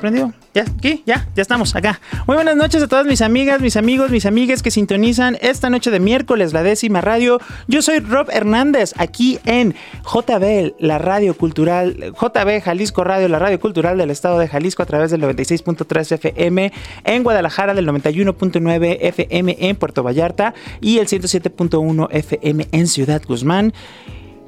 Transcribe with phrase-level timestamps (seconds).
[0.00, 0.32] ¿Te prendió?
[0.54, 0.62] ¿Ya?
[0.62, 1.02] ¿Aquí?
[1.04, 1.28] ¿Ya?
[1.36, 2.00] Ya estamos acá.
[2.26, 5.90] Muy buenas noches a todas mis amigas, mis amigos, mis amigues que sintonizan esta noche
[5.90, 7.38] de miércoles, la décima radio.
[7.68, 13.60] Yo soy Rob Hernández, aquí en JB, la radio cultural, JB Jalisco Radio, la radio
[13.60, 16.72] cultural del estado de Jalisco a través del 96.3 FM,
[17.04, 23.74] en Guadalajara del 91.9 FM en Puerto Vallarta y el 107.1 FM en Ciudad Guzmán.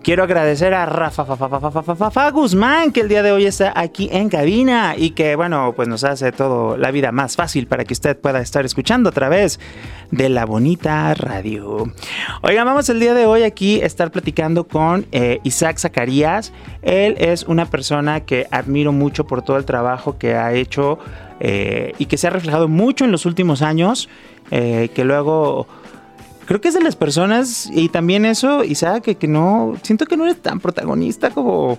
[0.03, 3.23] Quiero agradecer a Rafa fa, fa, fa, fa, fa, fa, fa, Guzmán, que el día
[3.23, 7.13] de hoy está aquí en cabina y que, bueno, pues nos hace todo la vida
[7.13, 9.61] más fácil para que usted pueda estar escuchando a través
[10.11, 11.93] de la bonita radio.
[12.43, 16.53] Oigan, vamos el día de hoy aquí a estar platicando con eh, Isaac Zacarías.
[16.83, 20.99] Él es una persona que admiro mucho por todo el trabajo que ha hecho
[21.39, 24.09] eh, y que se ha reflejado mucho en los últimos años,
[24.51, 25.69] eh, que luego
[26.47, 30.17] creo que es de las personas y también eso, Isaac, que, que no, siento que
[30.17, 31.79] no eres tan protagonista como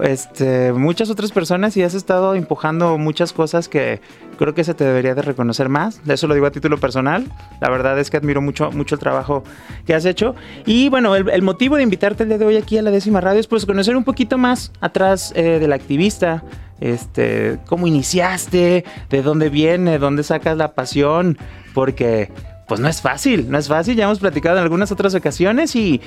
[0.00, 4.00] este, muchas otras personas y has estado empujando muchas cosas que
[4.38, 6.00] creo que se te debería de reconocer más.
[6.06, 7.26] Eso lo digo a título personal.
[7.60, 9.42] La verdad es que admiro mucho, mucho el trabajo
[9.86, 10.34] que has hecho.
[10.64, 13.20] Y bueno, el, el motivo de invitarte el día de hoy aquí a la décima
[13.20, 16.44] radio es pues conocer un poquito más atrás eh, del activista.
[16.80, 21.36] Este, cómo iniciaste, de dónde viene, dónde sacas la pasión,
[21.74, 22.30] porque
[22.68, 26.00] pues no es fácil, no es fácil, ya hemos platicado en algunas otras ocasiones y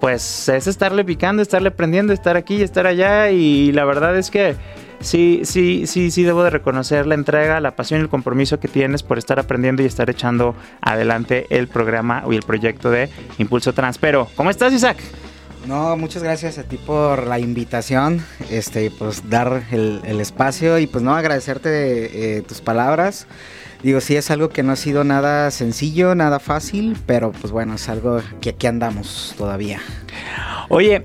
[0.00, 4.30] pues es estarle picando, estarle aprendiendo, estar aquí y estar allá y la verdad es
[4.30, 4.54] que
[5.00, 8.68] sí, sí, sí, sí debo de reconocer la entrega, la pasión y el compromiso que
[8.68, 13.08] tienes por estar aprendiendo y estar echando adelante el programa y el proyecto de
[13.38, 13.96] Impulso Trans.
[13.96, 14.98] Pero, ¿cómo estás Isaac?
[15.66, 21.02] No, muchas gracias a ti por la invitación, este, pues dar el, espacio y pues
[21.02, 23.26] no agradecerte eh, tus palabras.
[23.84, 27.74] Digo, sí es algo que no ha sido nada sencillo, nada fácil, pero pues bueno,
[27.74, 29.78] es algo que aquí andamos todavía.
[30.70, 31.04] Oye,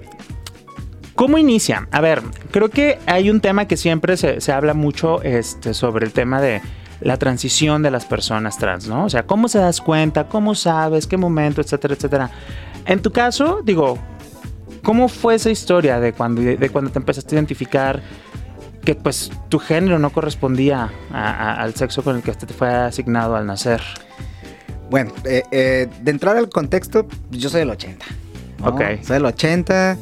[1.14, 1.90] ¿Cómo inicia?
[1.92, 6.06] A ver, creo que hay un tema que siempre se, se, habla mucho este, sobre
[6.06, 6.62] el tema de
[7.02, 9.04] la transición de las personas trans, ¿no?
[9.04, 10.30] O sea, ¿cómo se das cuenta?
[10.30, 11.08] ¿Cómo sabes?
[11.08, 11.60] ¿Qué momento?
[11.60, 12.32] Etcétera, etcétera.
[12.86, 14.00] En tu caso, digo,
[14.82, 18.02] ¿cómo fue esa historia de cuando, de cuando te empezaste a identificar
[18.84, 22.70] que pues tu género no correspondía a, a, al sexo con el que te fue
[22.70, 23.82] asignado al nacer?
[24.90, 28.06] Bueno, eh, eh, de entrada al contexto, yo soy del 80.
[28.60, 28.68] ¿no?
[28.68, 28.82] Ok.
[29.04, 29.98] Soy del 80.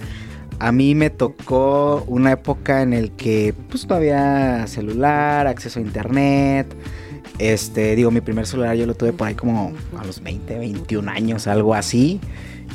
[0.59, 5.81] A mí me tocó una época en el que pues no había celular, acceso a
[5.83, 6.73] internet.
[7.37, 11.11] Este, digo, mi primer celular yo lo tuve por ahí como a los 20, 21
[11.11, 12.19] años, algo así.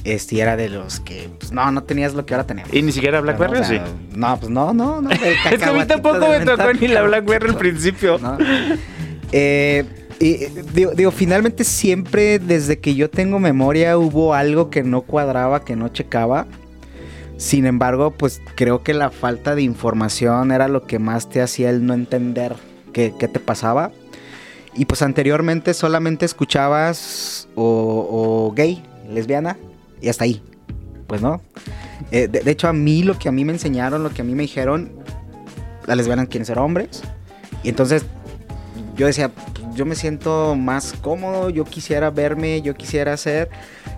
[0.05, 2.73] Este, era de los que, pues no, no tenías lo que ahora tenemos.
[2.75, 3.79] ¿Y ni siquiera Blackberry o sí?
[4.15, 5.11] No, pues no, no, no.
[5.51, 8.19] es que a mí tampoco me tocó ni la Blackberry al principio.
[8.19, 8.37] ¿no?
[9.31, 9.85] Eh,
[10.19, 15.65] y, digo, digo, finalmente siempre desde que yo tengo memoria hubo algo que no cuadraba,
[15.65, 16.47] que no checaba.
[17.37, 21.71] Sin embargo, pues creo que la falta de información era lo que más te hacía
[21.71, 22.55] el no entender
[22.93, 23.91] qué, qué te pasaba.
[24.75, 29.59] Y pues anteriormente solamente escuchabas o, o, gay, lesbiana,
[30.03, 30.43] y hasta ahí.
[31.07, 31.41] Pues no.
[32.11, 34.35] Eh, de, hecho, a mí lo que a mí me enseñaron, lo que a mí
[34.35, 34.93] me dijeron,
[35.87, 37.03] las lesbianas quieren ser hombres.
[37.63, 38.05] Y entonces
[38.97, 43.51] yo decía, pues, yo me siento más cómodo, yo quisiera verme, yo quisiera ser.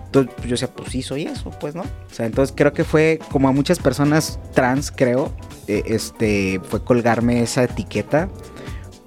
[0.05, 1.81] Entonces pues, yo decía, pues sí, soy eso, pues, ¿no?
[1.81, 5.33] O sea, entonces creo que fue como a muchas personas trans, creo,
[5.67, 8.29] eh, este, fue colgarme esa etiqueta,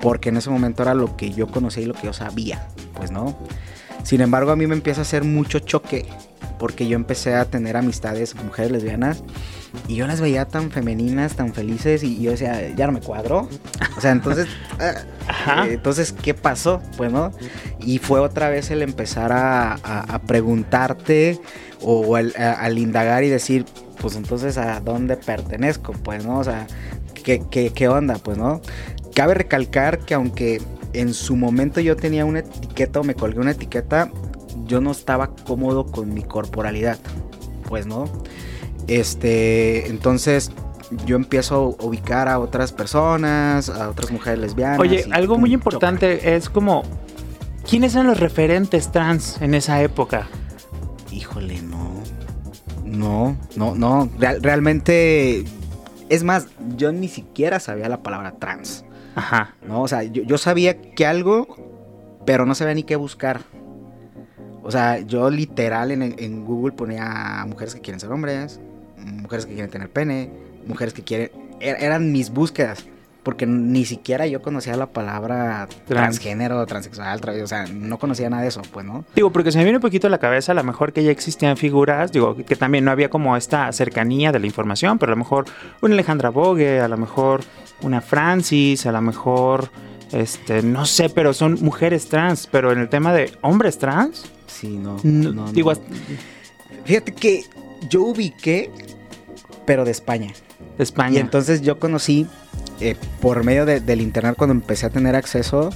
[0.00, 3.10] porque en ese momento era lo que yo conocía y lo que yo sabía, pues,
[3.10, 3.38] ¿no?
[4.02, 6.06] Sin embargo, a mí me empieza a hacer mucho choque,
[6.58, 9.22] porque yo empecé a tener amistades con mujeres lesbianas
[9.86, 13.48] y yo las veía tan femeninas, tan felices y yo decía, ya no me cuadro.
[13.96, 14.46] O sea, entonces,
[15.28, 15.66] Ajá.
[15.66, 16.80] eh, entonces, ¿qué pasó?
[16.96, 17.32] Pues, ¿no?
[17.80, 21.40] Y fue otra vez el empezar a, a, a preguntarte
[21.82, 23.64] o al, a, al, indagar y decir,
[24.00, 25.92] pues entonces, ¿a dónde pertenezco?
[25.92, 26.38] Pues, ¿no?
[26.38, 26.66] O sea,
[27.22, 28.16] ¿qué, qué, qué onda?
[28.16, 28.60] Pues, ¿no?
[29.14, 30.60] Cabe recalcar que aunque
[30.92, 34.10] en su momento yo tenía una etiqueta o me colgué una etiqueta,
[34.68, 36.98] yo no estaba cómodo con mi corporalidad.
[37.68, 38.04] Pues, ¿no?
[38.86, 40.52] Este, entonces
[41.04, 44.78] yo empiezo a ubicar a otras personas, a otras mujeres lesbianas.
[44.78, 46.82] Oye, algo muy importante es como,
[47.68, 50.28] ¿quiénes eran los referentes trans en esa época?
[51.10, 51.88] Híjole, no.
[52.84, 54.10] No, No, no, no.
[54.40, 55.44] realmente.
[56.08, 58.84] Es más, yo ni siquiera sabía la palabra trans.
[59.14, 59.54] Ajá.
[59.66, 61.56] No, o sea, yo, sabía que algo,
[62.24, 63.40] pero no sabía ni qué buscar.
[64.68, 68.60] O sea, yo literal en, en, Google ponía mujeres que quieren ser hombres,
[68.98, 70.28] mujeres que quieren tener pene,
[70.66, 71.30] mujeres que quieren...
[71.58, 72.84] Er, eran mis búsquedas
[73.22, 78.48] porque ni siquiera yo conocía la palabra transgénero, transexual, o sea, no conocía nada de
[78.48, 79.06] eso, pues, ¿no?
[79.14, 81.12] Digo, porque se me viene un poquito a la cabeza, a lo mejor que ya
[81.12, 85.14] existían figuras, digo, que también no había como esta cercanía de la información, pero a
[85.14, 85.46] lo mejor
[85.80, 87.40] una Alejandra Bogue, a lo mejor
[87.80, 89.70] una Francis, a lo mejor,
[90.12, 94.24] este, no sé, pero son mujeres trans, pero en el tema de hombres trans.
[94.60, 94.98] Sí, no.
[95.04, 95.72] no, digo,
[96.84, 97.44] fíjate que
[97.88, 98.70] yo ubiqué,
[99.64, 100.32] pero de España.
[100.76, 101.16] De España.
[101.16, 102.26] Y entonces yo conocí
[102.80, 105.70] eh, por medio del internet cuando empecé a tener acceso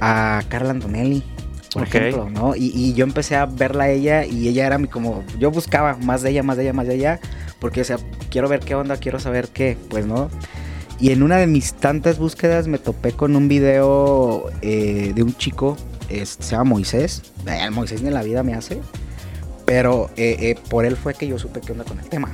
[0.00, 1.24] a Carla Antonelli,
[1.72, 2.54] por ejemplo, ¿no?
[2.56, 6.22] Y, yo empecé a verla a ella y ella era mi como, yo buscaba más
[6.22, 7.20] de ella, más de ella, más de ella,
[7.58, 7.98] porque o sea,
[8.30, 10.30] quiero ver qué onda, quiero saber qué, pues, ¿no?
[10.98, 15.34] Y en una de mis tantas búsquedas me topé con un video eh, de un
[15.36, 15.76] chico,
[16.08, 18.80] se llama Moisés, eh, Moisés ni en la vida me hace,
[19.64, 20.10] pero
[20.70, 22.30] por él fue que yo supe qué onda con el tema.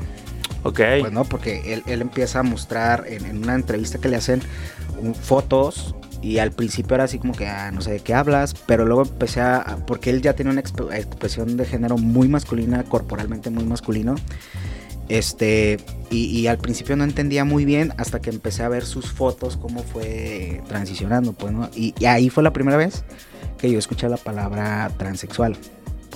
[0.65, 0.81] Ok.
[1.01, 4.41] Pues no, porque él, empieza a mostrar en, una entrevista que le hacen
[5.21, 8.85] fotos y al principio era así como que, ah, no sé de qué hablas, pero
[8.87, 13.65] luego empecé a, porque él ya tiene una expresión de género muy masculina, corporalmente muy
[13.65, 14.15] masculino.
[15.09, 15.79] Este,
[16.11, 19.83] y, al principio no entendía muy bien hasta que empecé a ver sus fotos, cómo
[19.83, 21.69] fue transicionando, pues, ¿no?
[21.75, 23.05] Y, ahí fue la primera vez
[23.63, 25.57] que yo escuché la palabra transexual.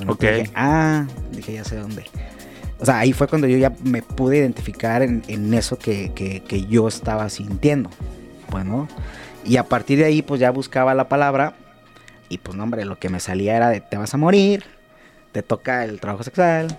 [0.09, 0.25] ok.
[0.57, 2.05] ah, dije, ya sé dónde.
[2.81, 7.31] O sea, ahí fue cuando yo ya me pude identificar en, eso que, yo estaba
[7.31, 7.89] sintiendo.
[8.51, 8.89] Bueno,
[9.45, 11.55] y a partir de ahí pues ya buscaba la palabra
[12.29, 14.65] y pues no hombre, lo que me salía era de te vas a morir,
[15.31, 16.77] te toca el trabajo sexual,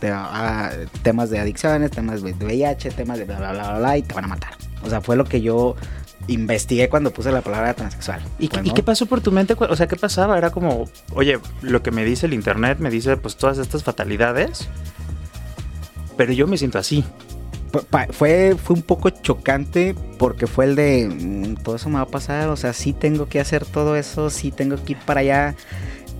[0.00, 0.72] te, ah,
[1.02, 4.24] temas de adicciones, temas de VIH, temas de bla, bla, bla, bla, y te van
[4.24, 4.54] a matar.
[4.82, 5.76] O sea, fue lo que yo
[6.28, 8.20] investigué cuando puse la palabra transexual.
[8.38, 9.54] ¿Y, ¿Y, qué pasó por tu mente?
[9.58, 10.36] O sea, ¿qué pasaba?
[10.38, 14.68] Era como, oye, lo que me dice el internet me dice pues todas estas fatalidades
[16.16, 17.04] pero yo me siento así.
[18.10, 22.06] Fue, fue un poco chocante porque fue el de mm, todo eso me va a
[22.06, 25.54] pasar, o sea, sí tengo que hacer todo eso, sí tengo que ir para allá.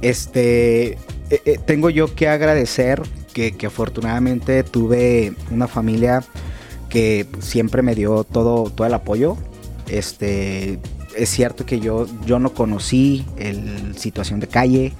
[0.03, 0.99] Este, eh,
[1.47, 3.01] eh, tengo yo que agradecer
[3.33, 6.23] que, que, afortunadamente tuve una familia
[6.91, 9.39] que siempre me dio todo, todo el apoyo.
[9.89, 10.79] Este,
[11.17, 14.93] es cierto que yo, yo no conocí el situación de calle,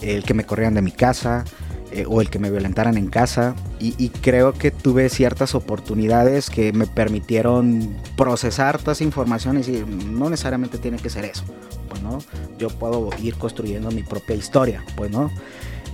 [0.00, 1.44] el que me corrieran de mi casa,
[1.90, 6.70] eh, o el que me violentaran en casa y, creo que tuve ciertas oportunidades que
[6.74, 11.44] me permitieron procesar toda esa información y no necesariamente tiene que ser eso,
[11.88, 12.18] pues no,
[12.58, 15.30] yo puedo ir construyendo mi propia historia, pues no,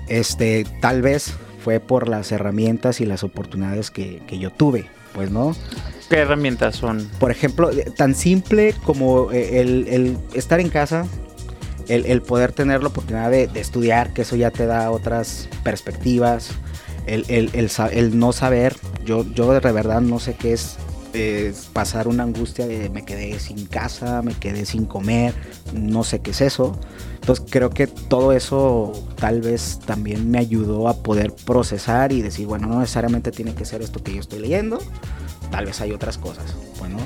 [0.08, 5.56] este, tal vez fue por las herramientas y las oportunidades que, yo tuve, pues no.
[6.11, 7.08] ¿Qué herramientas son?
[7.19, 11.06] Por ejemplo, eh, tan simple como eh, el estar en casa,
[11.88, 16.50] el, poder tener la oportunidad de, estudiar, que eso ya te da otras perspectivas,
[17.06, 20.78] el, el no saber, yo, yo de verdad no sé qué es
[21.72, 25.34] pasar una angustia de me quedé sin casa, me quedé sin comer,
[25.72, 26.78] no sé qué es eso.
[27.14, 32.46] Entonces creo que todo eso tal vez también me ayudó a poder procesar y decir,
[32.46, 34.78] bueno, no necesariamente tiene que ser esto que yo estoy leyendo,
[35.50, 36.55] tal vez hay otras cosas.
[36.79, 36.98] Bueno,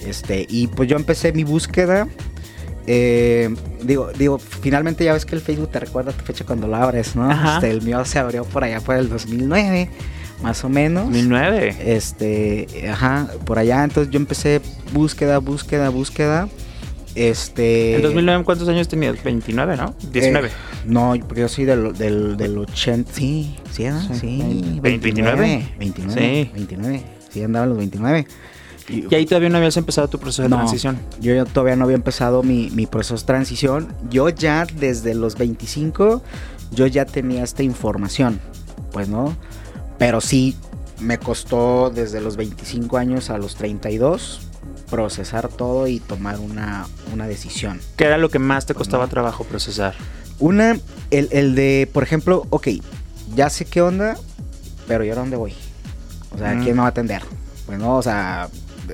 [0.00, 2.08] este, y pues yo empecé mi búsqueda
[2.86, 6.76] eh, digo, digo, finalmente ya ves que el Facebook te recuerda tu fecha cuando lo
[6.76, 7.30] abres, ¿no?
[7.54, 9.88] Este, el mío se abrió por allá por el 2009,
[10.42, 11.04] más o menos.
[11.04, 11.76] 2009.
[11.80, 13.84] Este, ajá, por allá.
[13.84, 14.60] Entonces yo empecé
[14.92, 16.48] búsqueda, búsqueda, búsqueda.
[17.14, 17.96] Este.
[17.96, 19.22] ¿En 2009 cuántos años tenías?
[19.22, 19.94] 29, ¿no?
[20.12, 20.48] 19.
[20.48, 20.50] Eh,
[20.86, 23.12] no, porque yo soy del, del, del 80.
[23.12, 23.84] Sí, sí,
[24.18, 24.78] sí.
[24.82, 25.74] 29.
[25.78, 26.44] 29.
[26.44, 26.50] Sí.
[26.54, 27.02] 29.
[27.30, 28.26] Sí, andaba los 29.
[28.88, 30.98] Y, ahí todavía no habías empezado tu proceso de transición.
[31.20, 33.94] Yo todavía no había empezado mi, proceso de transición.
[34.10, 36.22] Yo ya desde los 25,
[36.72, 38.40] yo ya tenía esta información,
[38.90, 39.36] pues no.
[40.02, 40.56] Pero sí,
[40.98, 44.40] me costó desde los 25 años a los 32
[44.90, 46.88] procesar todo y tomar una,
[47.28, 47.80] decisión.
[47.94, 49.94] ¿Qué era lo que más te costaba trabajo procesar?
[50.40, 50.76] Una,
[51.12, 52.66] el, de, por ejemplo, ok,
[53.36, 54.16] ya sé qué onda,
[54.88, 55.54] pero ¿y a dónde voy?
[56.34, 57.22] O sea, ¿quién me va a atender?
[57.66, 58.48] Pues no, o sea,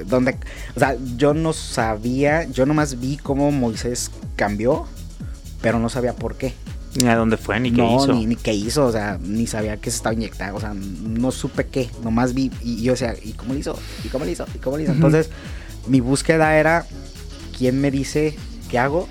[0.04, 0.36] donde,
[0.76, 4.86] o sea, yo no sabía, yo nomás vi cómo Moisés cambió,
[5.62, 6.52] pero no sabía por qué.
[6.96, 8.12] Ni a dónde fue, ni qué hizo.
[8.12, 11.30] Ni, ni qué hizo, o sea, ni sabía que se estaba inyectando, o sea, no
[11.30, 13.78] supe qué, nomás vi y yo, o sea, ¿y cómo lo hizo?
[14.04, 14.46] ¿Y cómo lo hizo?
[14.54, 14.92] ¿Y cómo lo hizo?
[14.92, 15.30] Entonces,
[15.86, 16.86] mi búsqueda era,
[17.56, 18.36] ¿quién me dice
[18.70, 19.08] qué hago?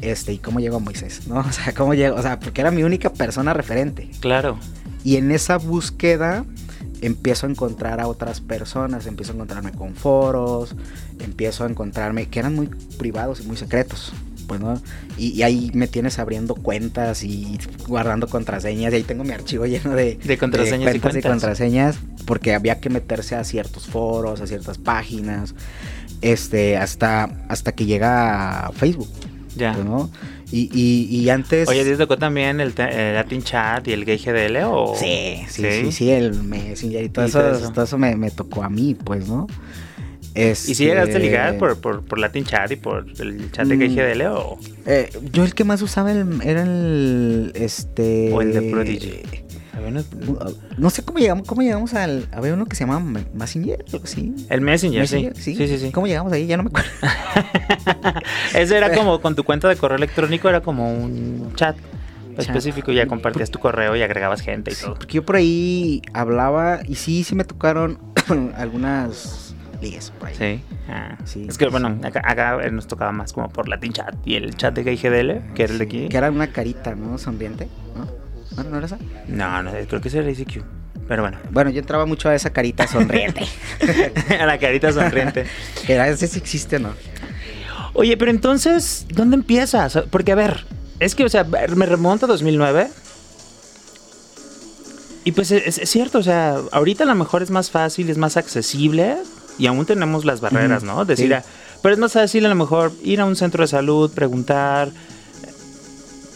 [0.00, 1.40] Este, y cómo llegó Moisés, ¿no?
[1.48, 4.10] O sea, cómo llegó, o sea, porque era mi única persona referente.
[4.20, 4.58] Claro.
[5.04, 6.44] Y en esa búsqueda
[7.00, 10.74] empiezo a encontrar a otras personas, empiezo a encontrarme con foros,
[11.18, 12.68] empiezo a encontrarme que eran muy
[12.98, 14.12] privados y muy secretos.
[14.52, 14.82] Pues, ¿no?
[15.16, 18.92] y, ahí me tienes abriendo cuentas y guardando contraseñas.
[18.92, 21.98] Y ahí tengo mi archivo lleno de, de contraseñas y, cuentas y contraseñas.
[22.26, 25.54] Porque había que meterse a ciertos foros, a ciertas páginas.
[26.20, 29.08] Este, hasta, hasta que llega a Facebook.
[29.56, 29.72] Ya.
[29.72, 30.10] ¿no?
[30.50, 30.68] Y,
[31.10, 31.66] y, antes.
[31.66, 34.64] Oye, ¿te tocó también el, Latin Chat y el Gay GDL?
[34.66, 34.94] O...
[34.98, 38.68] Sí, sí, sí, sí, el Messenger y todo, eso, todo eso me, me, tocó a
[38.68, 39.46] mí, pues, ¿no?
[40.34, 43.76] ¿Y si llegaste a ligar por, por, por, Latin Chat y por el chat de
[43.76, 44.58] Gay GDL o...?
[44.86, 47.52] Eh, yo el que más usaba era el.
[47.54, 48.32] Este.
[48.32, 49.22] O el de Prodigy.
[50.78, 52.28] No sé cómo llegamos, cómo llegamos al.
[52.32, 53.00] Había uno que se llamaba
[53.34, 54.34] Messenger, sí.
[54.48, 55.30] El Messenger, Sí.
[55.34, 55.56] sí.
[55.56, 56.46] Sí, sí, ¿Cómo llegamos ahí?
[56.46, 56.90] Ya no me acuerdo.
[58.54, 61.76] Ese era como con tu cuenta de correo electrónico, era como un chat
[62.38, 62.92] específico.
[62.92, 64.94] Ya compartías tu correo y agregabas gente y todo.
[64.94, 67.98] Porque yo por ahí hablaba y sí, sí me tocaron
[68.56, 69.41] algunas
[69.82, 70.34] ligues por ahí.
[70.36, 70.62] Sí.
[70.88, 71.46] Ah, sí.
[71.48, 74.82] Es que bueno, acá, nos tocaba más como por Latin Chat y el chat de
[74.82, 76.08] GDL, que era el de aquí.
[76.08, 77.18] Que era una carita, ¿no?
[77.18, 78.08] Sonriente, ¿no?
[78.56, 78.98] ¿No, no era esa?
[79.28, 80.62] No, no, creo que ese era ICQ.
[81.08, 81.38] Pero bueno.
[81.50, 83.44] Bueno, yo entraba mucho a esa carita sonriente.
[84.40, 85.46] a la carita sonriente.
[85.86, 86.90] que a veces existe, ¿no?
[87.94, 89.98] Oye, pero entonces, ¿dónde empiezas?
[90.10, 90.64] Porque, a ver,
[91.00, 92.88] es que, o sea, me remonto a 2009.
[95.24, 98.36] Y pues es, cierto, o sea, ahorita a lo mejor es más fácil, es más
[98.36, 99.16] accesible
[99.58, 101.04] y aún tenemos las barreras, ¿no?
[101.04, 101.36] Decir,
[101.82, 104.90] pero es más fácil a lo mejor ir a un centro de salud, preguntar,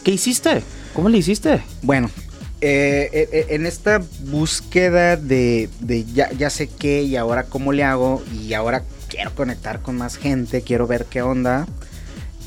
[0.03, 0.63] ¿qué hiciste?
[0.93, 1.61] ¿Cómo le hiciste?
[1.81, 2.09] Bueno,
[2.59, 5.69] eh, eh, eh, en esta búsqueda de,
[6.13, 10.63] ya, sé qué y ahora cómo le hago y ahora quiero conectar con más gente,
[10.63, 11.67] quiero ver qué onda.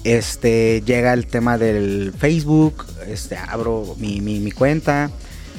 [0.03, 5.11] Este llega el tema del Facebook, este abro mi, mi, cuenta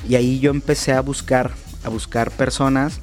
[0.10, 1.52] y ahí yo empecé a buscar
[1.84, 3.00] a buscar personas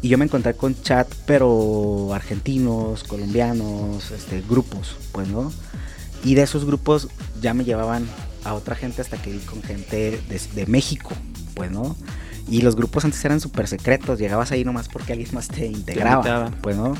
[0.00, 5.52] y yo me encontré con chat pero argentinos, colombianos, este grupos, pues no.
[6.24, 7.08] Y de esos grupos
[7.40, 8.06] ya me llevaban
[8.44, 10.20] a otra gente hasta que vi con gente
[10.54, 11.10] de, México,
[11.54, 11.96] pues, ¿no?
[12.48, 16.50] Y los grupos antes eran súper secretos, llegabas ahí nomás porque alguien más te integraba,
[16.60, 16.94] pues, ¿no?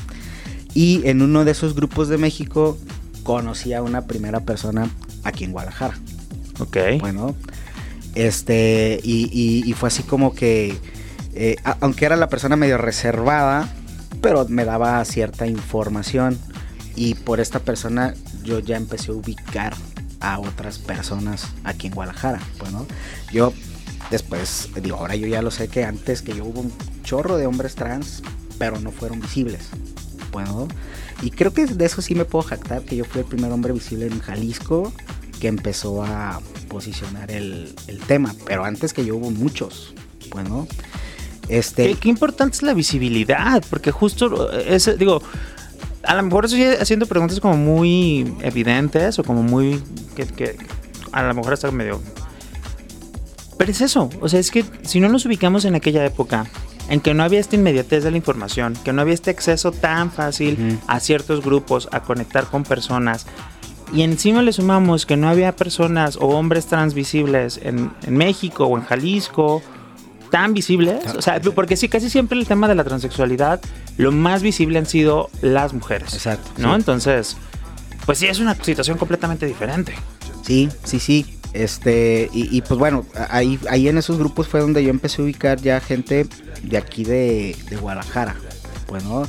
[0.73, 2.77] Y en uno de esos grupos de México
[3.23, 4.89] conocí a una primera persona
[5.23, 5.97] aquí en Guadalajara.
[6.59, 6.77] Ok.
[6.99, 7.35] Bueno,
[8.15, 10.77] este, y, fue así como que,
[11.35, 13.69] eh, aunque era la persona medio reservada,
[14.21, 16.37] pero me daba cierta información.
[16.95, 18.13] Y por esta persona
[18.43, 19.73] yo ya empecé a ubicar
[20.19, 22.39] a otras personas aquí en Guadalajara.
[22.59, 22.85] Bueno,
[23.31, 23.53] yo
[24.11, 26.73] después, digo, ahora yo ya lo sé que antes que yo hubo un
[27.03, 28.21] chorro de hombres trans,
[28.57, 29.69] pero no fueron visibles.
[30.31, 30.67] Bueno,
[31.21, 33.73] y creo que de eso sí me puedo jactar, que yo fui el primer hombre
[33.73, 34.93] visible en Jalisco
[35.39, 37.75] que empezó a posicionar el,
[38.07, 39.93] tema, pero antes que yo hubo muchos.
[40.31, 40.67] Bueno,
[41.49, 41.95] este...
[41.95, 45.21] qué importante es la visibilidad, porque justo, ese, digo,
[46.03, 49.81] a lo mejor estoy haciendo preguntas como muy evidentes o como muy.
[50.15, 50.57] que,
[51.11, 52.01] a lo mejor está medio.
[53.57, 56.47] Pero es eso, o sea, es que si no nos ubicamos en aquella época,
[56.89, 60.11] en que no había esta inmediatez de la información, que no había este acceso tan
[60.11, 63.25] fácil a ciertos grupos, a conectar con personas,
[63.93, 68.77] y encima le sumamos que no había personas o hombres transvisibles en, en México o
[68.77, 69.61] en Jalisco
[70.33, 73.61] tan visibles, o sea, porque sí, casi siempre el tema de la transexualidad,
[73.97, 76.11] lo más visible han sido las mujeres.
[76.15, 76.49] Exacto.
[76.57, 76.73] ¿No?
[76.73, 77.37] Entonces,
[78.07, 79.93] pues sí, es una situación completamente diferente.
[80.41, 81.37] Sí, sí, sí.
[81.53, 85.61] Este, y, pues bueno, ahí, ahí en esos grupos fue donde yo empecé a ubicar
[85.61, 86.25] ya gente
[86.63, 88.35] de aquí de, Guadalajara.
[88.87, 89.27] Bueno,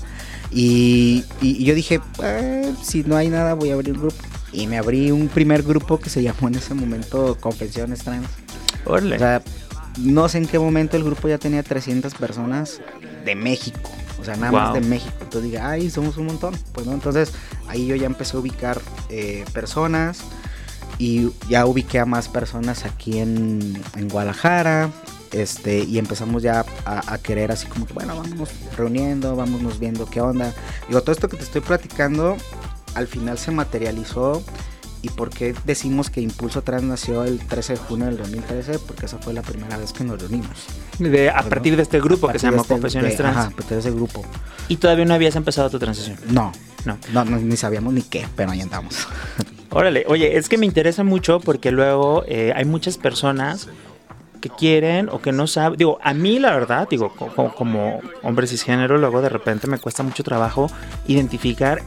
[0.50, 4.16] y, y, yo dije, eh, si no hay nada, voy a abrir un grupo.
[4.54, 8.26] Y me abrí un primer grupo que se llamó en ese momento Confesiones Trans.
[8.87, 9.42] O sea,
[9.99, 12.81] no sé en qué momento el grupo ya tenía 300 personas
[13.25, 13.91] de México.
[14.21, 15.15] O sea, nada más de México.
[15.21, 16.55] Entonces dije, ay, somos un montón.
[16.73, 17.33] Pues no, entonces
[17.69, 20.21] ahí yo ya empecé a ubicar eh, personas
[20.99, 24.91] y ya ubiqué a más personas aquí en, Guadalajara.
[25.33, 30.21] Este, y empezamos ya a, querer así como que, bueno, vamos reuniendo, vamos viendo qué
[30.21, 30.53] onda.
[30.89, 32.37] Digo, todo esto que te estoy platicando,
[32.95, 34.45] al final se materializó
[35.04, 38.78] ¿Y por qué decimos que Impulso Trans nació el 13 de junio del 2013?
[38.78, 40.49] Porque esa fue la primera vez que nos reunimos.
[40.99, 43.37] De, a partir de este grupo que se llama este, Profesiones Trans.
[43.37, 44.25] Ajá, a partir de ese grupo.
[44.66, 46.16] ¿Y todavía no habías empezado tu transición?
[46.30, 46.52] No,
[46.87, 49.06] no, no, ni sabíamos ni qué, pero ahí andamos.
[49.70, 53.68] Órale, oye, es que me interesa mucho porque luego eh, hay muchas personas
[54.40, 55.76] que quieren o que no saben.
[55.76, 60.02] Digo, a mí la verdad, digo, como, como hombre cisgénero, luego de repente me cuesta
[60.02, 60.70] mucho trabajo
[61.06, 61.82] identificar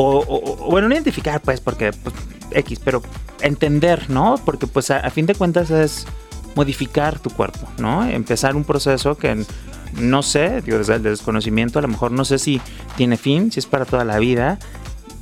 [0.00, 2.14] o, bueno, no identificar, pues, porque pues,
[2.52, 3.02] X, pero
[3.40, 4.36] entender, ¿no?
[4.44, 6.06] Porque pues a, fin de cuentas es
[6.54, 8.04] modificar tu cuerpo, ¿no?
[8.06, 9.44] Empezar un proceso que
[10.00, 12.60] no sé, digo, desde el desconocimiento, a lo mejor no sé si
[12.96, 14.58] tiene fin, si es para toda la vida,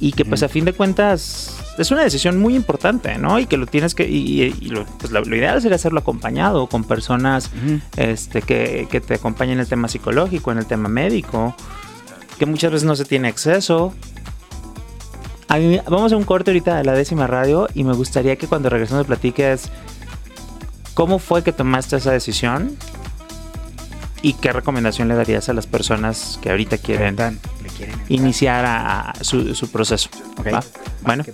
[0.01, 3.39] y que pues a fin de cuentas es una decisión muy importante, ¿no?
[3.39, 7.51] Y que lo tienes que, y, lo, pues lo, ideal sería hacerlo acompañado con personas
[7.97, 11.55] este, que, que, te acompañen en el tema psicológico, en el tema médico,
[12.39, 13.95] que muchas veces no se tiene acceso.
[15.49, 19.07] Vamos a un corte ahorita de la décima radio y me gustaría que cuando regresemos
[19.07, 19.71] platiques
[20.95, 22.77] cómo fue que tomaste esa decisión
[24.23, 27.17] y qué recomendación le darías a las personas que ahorita quieren,
[28.09, 30.09] iniciar a, su, proceso.
[31.03, 31.25] Bueno.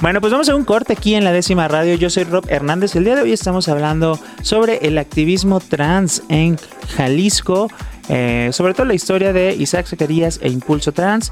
[0.00, 1.94] Bueno, pues vamos a un corte aquí en la décima radio.
[1.94, 2.96] Yo soy Rob Hernández.
[2.96, 6.58] El día de hoy estamos hablando sobre el activismo trans en
[6.96, 7.70] Jalisco,
[8.08, 11.30] eh, sobre todo la historia de Isaac Zacarías e Impulso Trans.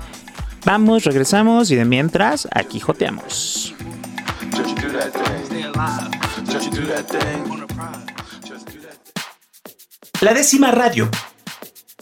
[0.65, 3.75] Vamos, regresamos y de mientras, aquí joteamos.
[10.21, 11.09] La décima radio.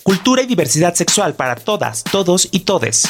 [0.03, 3.09] Cultura y diversidad sexual para todas, todos y todes.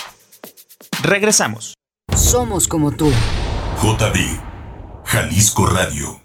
[1.03, 1.75] Regresamos.
[2.15, 3.11] Somos como tú.
[3.81, 4.41] JB,
[5.05, 6.21] Jalisco Radio.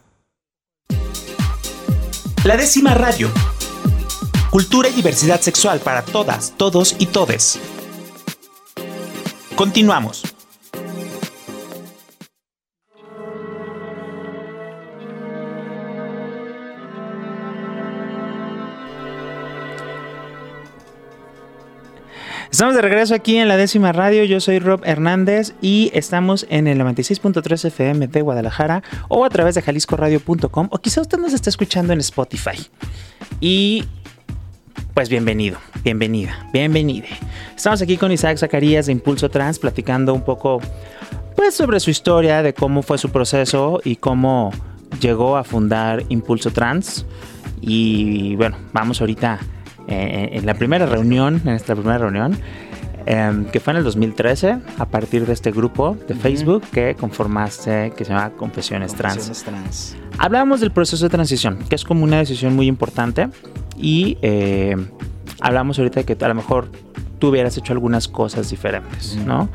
[2.44, 3.32] La décima radio.
[4.50, 7.60] Cultura y diversidad sexual para todas, todos y todes.
[9.56, 10.24] Continuamos.
[22.50, 24.24] Estamos de regreso aquí en la décima radio.
[24.24, 29.56] Yo soy Rob Hernández y estamos en el 96.3 FM de Guadalajara o a través
[29.56, 32.58] de jaliscoradio.com o quizá usted nos esté escuchando en Spotify.
[33.40, 33.86] Y
[34.94, 37.08] pues bienvenido, bienvenida, bienvenide.
[37.56, 40.62] Estamos aquí con Isaac Zacarías de Impulso Trans platicando un poco
[41.36, 44.52] pues sobre su historia, de cómo fue su proceso y cómo
[45.02, 47.08] llegó a fundar Impulso Trans.
[47.60, 49.40] Y bueno, vamos ahorita
[49.88, 52.38] eh, en la primera reunión, en esta primera reunión,
[53.06, 57.92] em, que fue en el 2013, a partir de este grupo de Facebook que conformaste,
[57.96, 59.46] que se llama Confesiones, Trans.
[60.18, 63.30] Hablábamos del proceso de transición, que es como una decisión muy importante,
[63.78, 64.76] y eh,
[65.42, 66.70] hablamos ahorita de que a lo mejor
[67.20, 69.50] tú hubieras hecho algunas cosas diferentes, ¿no?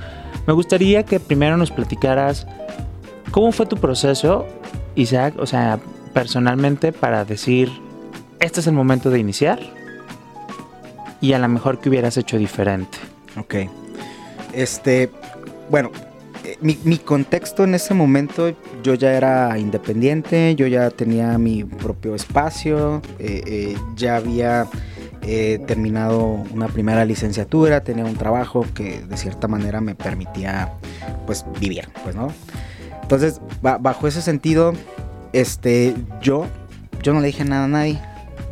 [0.46, 2.46] Me gustaría que primero nos platicaras
[3.30, 4.46] cómo fue tu proceso,
[4.94, 5.78] Isaac, o sea,
[6.12, 7.70] personalmente para decir,
[8.40, 9.60] este es el momento de iniciar
[11.20, 12.98] y a lo mejor que hubieras hecho diferente.
[13.38, 13.54] Ok.
[14.52, 15.10] Este,
[15.70, 15.90] bueno,
[16.44, 22.14] eh, mi, contexto en ese momento, yo ya era independiente, yo ya tenía mi propio
[22.14, 24.66] espacio, eh, eh, ya había
[25.66, 30.72] terminado una primera licenciatura, tenía un trabajo que de cierta manera me permitía,
[31.26, 32.32] pues, vivir, pues, ¿no?
[33.02, 34.72] Entonces, bajo ese sentido,
[35.34, 36.46] este, yo,
[37.02, 38.00] yo no le dije nada a nadie,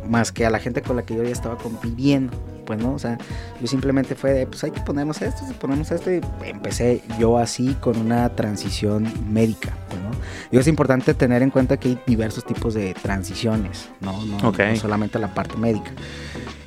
[0.07, 2.37] más que a la gente con la que yo ya estaba conviviendo
[2.67, 2.93] pues, ¿no?
[2.93, 3.17] O sea,
[3.61, 7.75] yo simplemente fue de, pues hay que ponernos esto, ponemos esto y empecé yo así
[7.79, 10.11] con una transición médica, pues, ¿no?
[10.51, 14.23] Y es importante tener en cuenta que hay diversos tipos de transiciones, ¿no?
[14.25, 15.91] No, solamente la parte médica.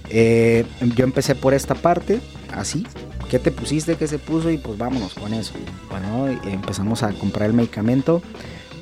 [0.08, 0.64] Eh,
[0.96, 2.20] yo empecé por esta parte,
[2.52, 2.86] así,
[3.28, 3.96] ¿qué te pusiste?
[3.96, 4.50] ¿Qué se puso?
[4.50, 5.52] Y pues vámonos con eso.
[5.90, 8.22] Bueno, empezamos a comprar el medicamento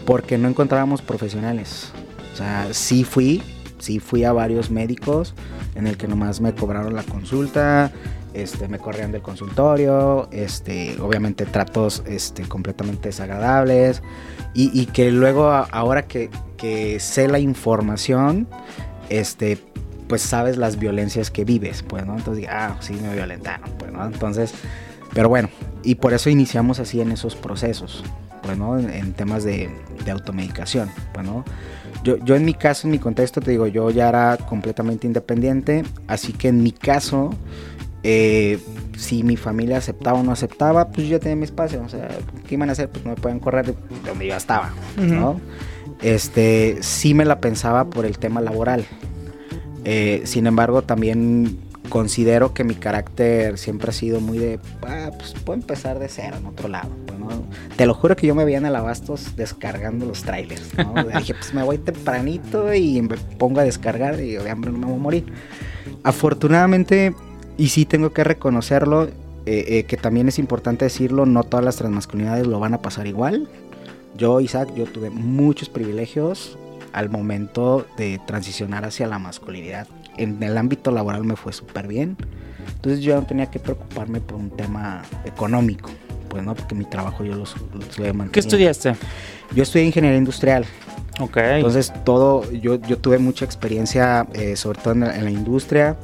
[0.06, 1.92] porque no encontrábamos profesionales.
[2.32, 3.42] O sea, sí fui,
[3.78, 5.34] sí fui a varios médicos
[5.74, 7.92] en el que nomás me cobraron la consulta,
[8.34, 14.02] este, me corrían del consultorio, este, obviamente tratos este, completamente desagradables
[14.54, 16.30] y, que luego ahora que,
[17.00, 18.48] sé la información,
[19.08, 19.58] este,
[20.08, 22.16] pues sabes las violencias que vives, pues, ¿no?
[22.16, 24.04] Entonces, ah, sí, me violentaron, pues, ¿no?
[24.04, 24.52] Entonces,
[25.14, 25.48] pero bueno,
[25.84, 28.02] y por eso iniciamos así en esos procesos,
[28.42, 28.78] pues, ¿no?
[28.78, 29.70] En, temas de,
[30.04, 31.44] de automedicación, pues, ¿no?
[32.04, 35.84] Yo, yo en mi caso, en mi contexto, te digo, yo ya era completamente independiente,
[36.06, 37.30] así que en mi caso,
[38.02, 38.58] eh,
[38.96, 41.82] si mi familia aceptaba o no aceptaba, pues yo ya tenía mi espacio.
[41.82, 42.08] O sea,
[42.46, 42.88] ¿qué iban a hacer?
[42.88, 43.74] Pues no me pueden correr de
[44.06, 45.40] donde yo estaba, ¿no?
[46.00, 48.84] Este, sí me la pensaba por el tema laboral.
[49.84, 51.58] Eh, sin embargo, también
[51.88, 56.36] considero que mi carácter siempre ha sido muy de, ah, pues puedo empezar de cero
[56.38, 56.90] en otro lado.
[57.78, 60.76] Te lo juro que yo me veía en el Abastos descargando los trailers.
[60.76, 60.94] ¿no?
[61.18, 64.86] Dije, pues me voy tempranito y me pongo a descargar y de hambre no me
[64.86, 65.32] voy a morir.
[66.02, 67.14] Afortunadamente,
[67.56, 69.12] y sí tengo que reconocerlo, eh,
[69.46, 73.48] eh, que también es importante decirlo, no todas las transmasculinidades lo van a pasar igual.
[74.16, 76.58] Yo, Isaac, yo tuve muchos privilegios
[76.92, 79.86] al momento de transicionar hacia la masculinidad
[80.18, 82.16] en el ámbito laboral me fue súper bien.
[82.74, 85.90] Entonces yo no tenía que preocuparme por un tema económico,
[86.28, 88.94] pues no, porque mi trabajo yo lo, lo, ¿Qué estudiaste?
[89.54, 90.64] Yo estudié ingeniería industrial.
[91.20, 91.36] Ok.
[91.36, 95.96] Entonces todo, yo, yo tuve mucha experiencia, eh, sobre todo en la, en la industria,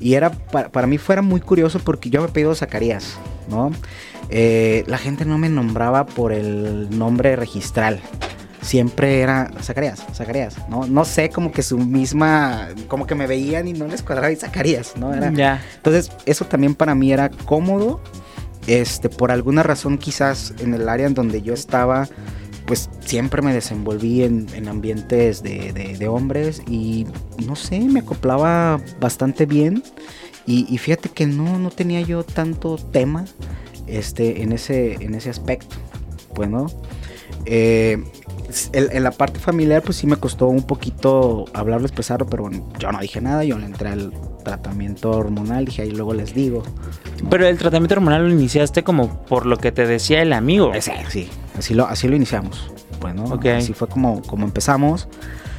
[0.00, 3.72] y era, para, para mí fuera muy curioso porque yo me he pedido Zacarías, ¿no?
[4.30, 8.00] Eh, la gente no me nombraba por el nombre registral.
[8.60, 10.86] Siempre era Zacarías, Zacarías, ¿no?
[10.86, 14.36] No sé, como que su misma, como que me veían y no les cuadraba y
[14.36, 15.14] Zacarías, ¿no?
[15.14, 15.62] Era, ya.
[15.76, 18.00] entonces, eso también para mí era cómodo.
[18.68, 22.06] Este, por alguna razón, quizás en el área en donde yo estaba,
[22.66, 27.06] pues siempre me desenvolví en, en ambientes de, de- hombres y
[27.46, 29.82] no sé, me acoplaba bastante bien.
[30.46, 33.24] Y, y fíjate que no, no tenía yo tanto tema
[33.86, 35.76] este, en, ese, en ese aspecto.
[36.34, 36.66] Bueno,
[37.46, 38.04] eh,
[38.72, 42.66] en, en la parte familiar, pues sí me costó un poquito hablarlo, expresarlo, pero bueno,
[42.78, 44.12] yo no dije nada, yo le entré al
[44.44, 46.62] tratamiento hormonal, dije ahí luego les digo.
[47.28, 50.72] Pero el tratamiento hormonal lo iniciaste como por lo que te decía el amigo.
[50.72, 52.70] Ese, sí, así lo, así lo iniciamos.
[53.00, 53.46] Bueno, Ok.
[53.46, 55.08] así fue como, como empezamos.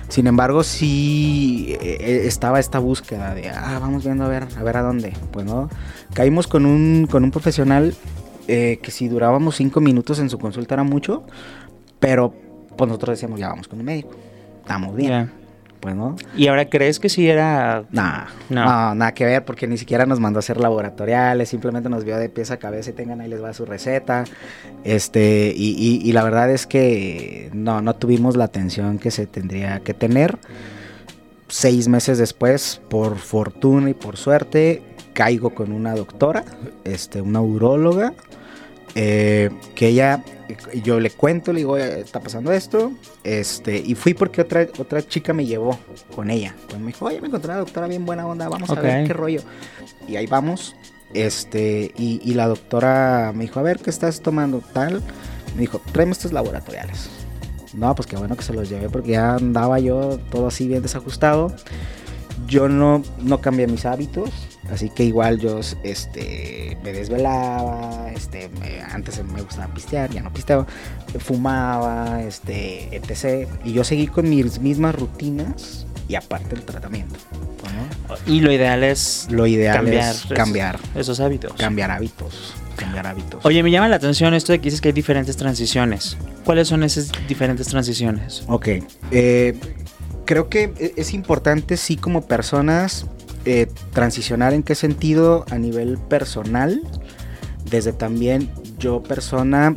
[0.09, 4.77] Sin embargo, sí eh, estaba esta búsqueda de, ah, vamos viendo a ver, a ver
[4.77, 5.13] a dónde.
[5.31, 5.69] Bueno,
[6.13, 7.93] caímos con un, con un profesional
[8.47, 11.23] eh, que si durábamos cinco minutos en su consulta era mucho,
[11.99, 12.33] pero
[12.79, 14.09] pues nosotros decíamos, ya vamos con un médico,
[14.61, 15.09] estamos bien.
[15.09, 15.29] Ya.
[15.81, 18.65] Bueno, ¿Y ahora crees que sí era Nah, No.
[18.65, 18.95] no.
[18.95, 22.27] nada que ver, porque ni siquiera nos mandó a hacer laboratoriales, simplemente nos vio de
[22.27, 24.25] pies a cabeza y tengan ahí les va su receta.
[24.83, 29.25] Este, y, y- y la verdad es que no, no tuvimos la atención que se
[29.25, 30.37] tendría que tener.
[31.47, 36.43] Seis meses después, por fortuna y por suerte, caigo con una doctora,
[36.83, 38.13] este, una uróloga,
[38.95, 40.23] eh, que ella,
[40.83, 42.91] yo le cuento, le digo, "Oye, está pasando esto,
[43.23, 45.79] este, y fui porque otra, otra chica me llevó
[46.15, 46.55] con ella.
[46.67, 49.13] Pues me dijo, oye, me encontré una doctora bien buena onda, vamos a ver qué
[49.13, 49.41] rollo.
[50.07, 50.75] Y ahí vamos,
[51.13, 54.61] este, y, y la doctora me dijo, a ver, ¿qué estás tomando?
[54.73, 55.01] Tal,
[55.55, 57.09] me dijo, tráeme estos laboratoriales.
[57.73, 60.81] No, pues qué bueno que se los llevé porque ya andaba yo todo así bien
[60.81, 61.53] desajustado.
[62.47, 64.31] Yo no, no cambié mis hábitos,
[64.71, 70.31] así que igual yo este, me desvelaba, este, me- antes me gustaba pistear, ya no
[70.31, 70.65] pisteo,
[71.19, 73.47] fumaba, este, etc.
[73.65, 77.15] Y yo seguí con mis mismas rutinas y aparte el tratamiento.
[78.07, 78.15] ¿no?
[78.33, 81.53] Y lo ideal es Lo ideal cambiar, es cambiar, esos, esos hábitos.
[81.53, 83.45] cambiar hábitos, cambiar hábitos.
[83.45, 86.17] Oye, me llama la atención esto de que dices que hay diferentes transiciones.
[86.45, 88.43] ¿Cuáles son esas diferentes transiciones?
[88.47, 88.67] Ok.
[89.11, 89.59] eh,
[90.25, 93.05] creo que e- es importante, sí, como personas,
[93.45, 96.81] eh, transicionar en qué sentido a nivel personal,
[97.69, 99.75] desde también yo persona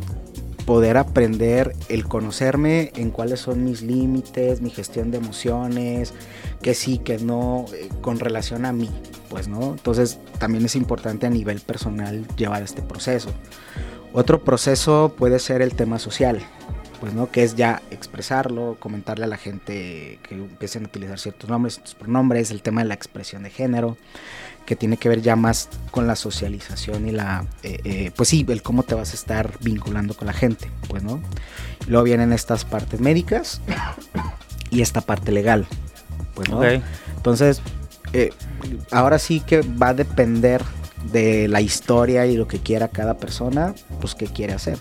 [0.65, 6.13] poder aprender el conocerme en cuáles son mis límites, mi gestión de emociones,
[6.61, 8.89] que sí, que no, eh, con relación a mí,
[9.29, 9.71] pues, ¿no?
[9.71, 13.29] Entonces también es importante a nivel personal llevar este proceso.
[14.13, 16.39] Otro proceso puede ser el tema social,
[17.03, 17.29] pues, ¿no?
[17.29, 21.95] Que es ya expresarlo, comentarle a la gente que empiecen a utilizar ciertos nombres, ciertos
[21.95, 23.97] pronombres, el tema de la expresión de género,
[24.65, 28.45] que tiene que ver ya más con la socialización y la, eh, eh, pues sí,
[28.47, 31.21] el cómo te vas a estar vinculando con la gente, pues, ¿no?
[31.87, 33.59] Luego vienen estas partes médicas
[34.69, 35.67] y esta parte legal,
[36.35, 36.63] pues, ¿no?
[36.63, 37.61] Entonces,
[38.13, 38.29] eh,
[38.91, 40.61] ahora sí que va a depender
[41.11, 44.79] de la historia y lo que quiera cada persona, pues qué quiere hacer,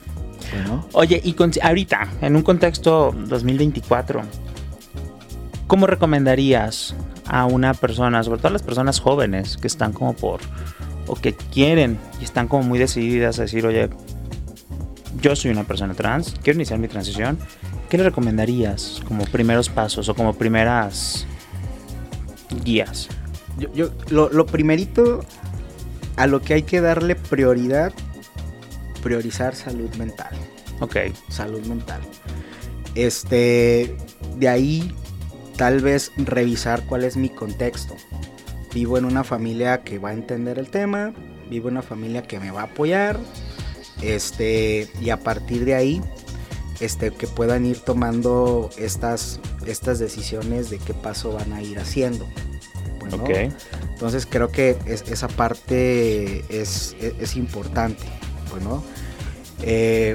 [0.51, 0.87] pues, ¿no?
[0.93, 4.23] Oye, y con- ahorita, en un contexto 2024,
[5.67, 6.95] ¿cómo recomendarías
[7.27, 10.41] a una persona, sobre todo a las personas jóvenes que están como por,
[11.07, 13.89] o que quieren y están como muy decididas a decir, oye,
[15.21, 17.39] yo soy una persona trans, quiero iniciar mi transición,
[17.89, 21.27] ¿qué le recomendarías como primeros pasos o como primeras
[22.65, 23.09] guías?
[23.59, 25.21] Yo, yo- lo, lo primerito
[26.17, 27.93] a lo que hay que darle prioridad,
[29.03, 30.31] priorizar salud mental.
[30.81, 30.97] Ok,
[31.29, 32.01] Salud mental.
[32.95, 33.97] Este,
[34.37, 34.95] de ahí
[35.57, 37.95] tal vez revisar cuál es mi contexto.
[38.75, 41.13] Vivo en una familia que va a entender el tema,
[41.51, 43.19] vivo en una familia que me va a apoyar,
[44.01, 46.01] este, y a partir de ahí,
[46.81, 52.27] este, que puedan ir tomando estas, estas decisiones de qué paso van a ir haciendo.
[52.99, 53.23] Pues, ¿no?
[53.23, 53.31] ok.
[53.93, 58.03] Entonces creo que es- esa parte es, es- es importante,
[58.53, 58.83] pues, ¿no?
[59.63, 60.15] Eh,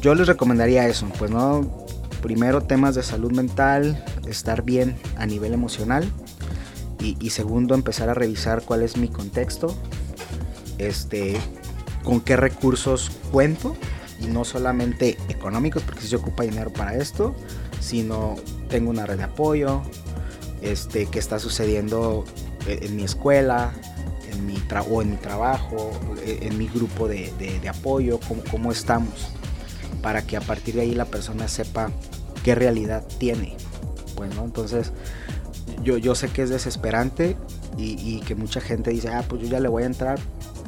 [0.00, 1.86] yo les recomendaría eso, pues, ¿no?
[2.20, 6.10] Primero temas de salud mental, estar bien a nivel emocional.
[7.00, 9.76] Y, segundo, empezar a revisar cuál es mi contexto,
[10.78, 11.36] este,
[12.02, 13.76] con qué recursos cuento,
[14.20, 17.34] y no solamente económicos, porque si se ocupa dinero para esto,
[17.78, 18.36] sino
[18.70, 19.82] tengo una red de apoyo,
[20.62, 22.24] este, qué está sucediendo
[22.66, 23.74] en, en mi escuela,
[24.34, 25.90] en mi tra- o en mi trabajo,
[26.24, 29.28] en, en mi grupo de, de- apoyo, cómo, cómo estamos,
[30.02, 31.90] para que a partir de ahí la persona sepa
[32.42, 33.56] qué realidad tiene.
[34.16, 34.92] Bueno, entonces
[35.82, 37.36] yo, yo sé que es desesperante
[37.76, 40.18] y, y, que mucha gente dice, ah, pues yo ya le voy a entrar,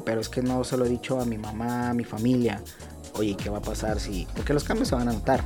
[0.05, 2.63] pero es que no se lo he dicho a mi mamá, a mi familia.
[3.15, 4.27] Oye, ¿qué va a pasar si...?
[4.35, 5.43] Porque los cambios se van a notar.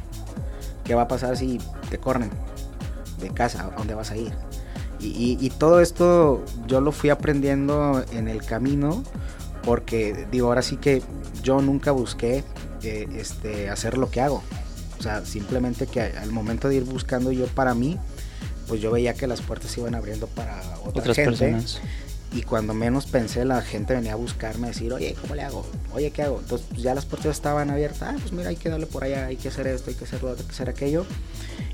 [0.84, 2.30] ¿Qué va a pasar si te corren
[3.20, 3.62] de casa?
[3.64, 4.32] ¿A dónde vas a ir?
[5.00, 9.02] Y, y, todo esto yo lo fui aprendiendo en el camino
[9.62, 11.02] porque digo, ahora sí que
[11.42, 12.44] yo nunca busqué
[12.82, 14.42] eh, este, hacer lo que hago.
[14.98, 17.98] O sea, simplemente que al momento de ir buscando yo para mí,
[18.68, 21.30] pues yo veía que las puertas se iban abriendo para otra otras gente.
[21.30, 21.80] personas.
[22.32, 25.66] Y cuando menos pensé, la gente venía a buscarme, a decir, oye, ¿cómo le hago?
[25.92, 26.38] Oye, ¿qué hago?
[26.38, 28.02] Entonces pues, ya las puertas estaban abiertas.
[28.02, 30.22] Ah, pues mira, hay que darle por allá, hay que hacer esto, hay que hacer
[30.22, 31.06] lo otro, hay que hacer aquello.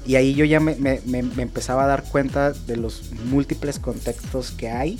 [0.06, 3.78] Y ahí yo ya me, me, me, me empezaba a dar cuenta de los múltiples
[3.78, 4.98] contextos que hay.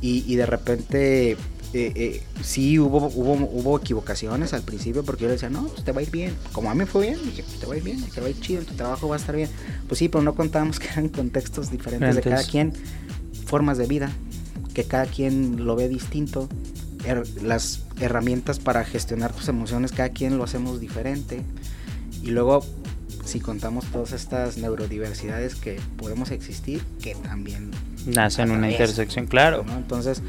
[0.00, 1.36] Y, y de repente
[1.74, 5.84] eh, eh, sí hubo, hubo, hubo equivocaciones al principio porque yo le decía, no, pues
[5.84, 6.34] te va a ir bien.
[6.52, 8.30] Como a mí fue bien, dije, pues te va a ir bien, te va a
[8.30, 9.50] ir chido, tu trabajo va a estar bien.
[9.86, 12.72] Pues sí, pero no contábamos que eran contextos diferentes de cada quien,
[13.44, 14.10] formas de vida,
[14.72, 16.48] que cada quien lo ve distinto,
[17.04, 21.42] er, las herramientas para gestionar tus emociones, cada quien lo hacemos diferente.
[22.22, 22.64] Y luego,
[23.28, 27.70] si contamos todas estas neurodiversidades que podemos existir, que también
[28.06, 29.64] nacen una intersección, claro.
[29.64, 29.76] ¿no?
[29.76, 30.22] Entonces,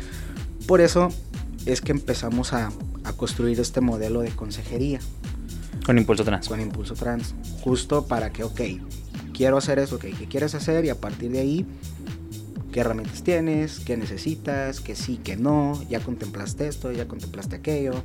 [0.67, 1.09] por eso
[1.65, 2.71] es que empezamos a,
[3.05, 4.99] a, construir este modelo de consejería.
[5.85, 6.47] Con Impulso Trans.
[6.47, 7.33] Con Impulso Trans.
[7.61, 8.61] Justo para que, ok,
[9.33, 10.83] quiero hacer eso, ok, ¿qué quieres hacer?
[10.83, 11.65] Y a partir de ahí,
[12.73, 13.79] ¿qué herramientas tienes?
[13.79, 14.81] ¿Qué necesitas?
[14.81, 15.81] ¿Qué sí, qué no?
[15.89, 16.91] ¿Ya contemplaste esto?
[16.91, 18.03] ¿Ya contemplaste aquello?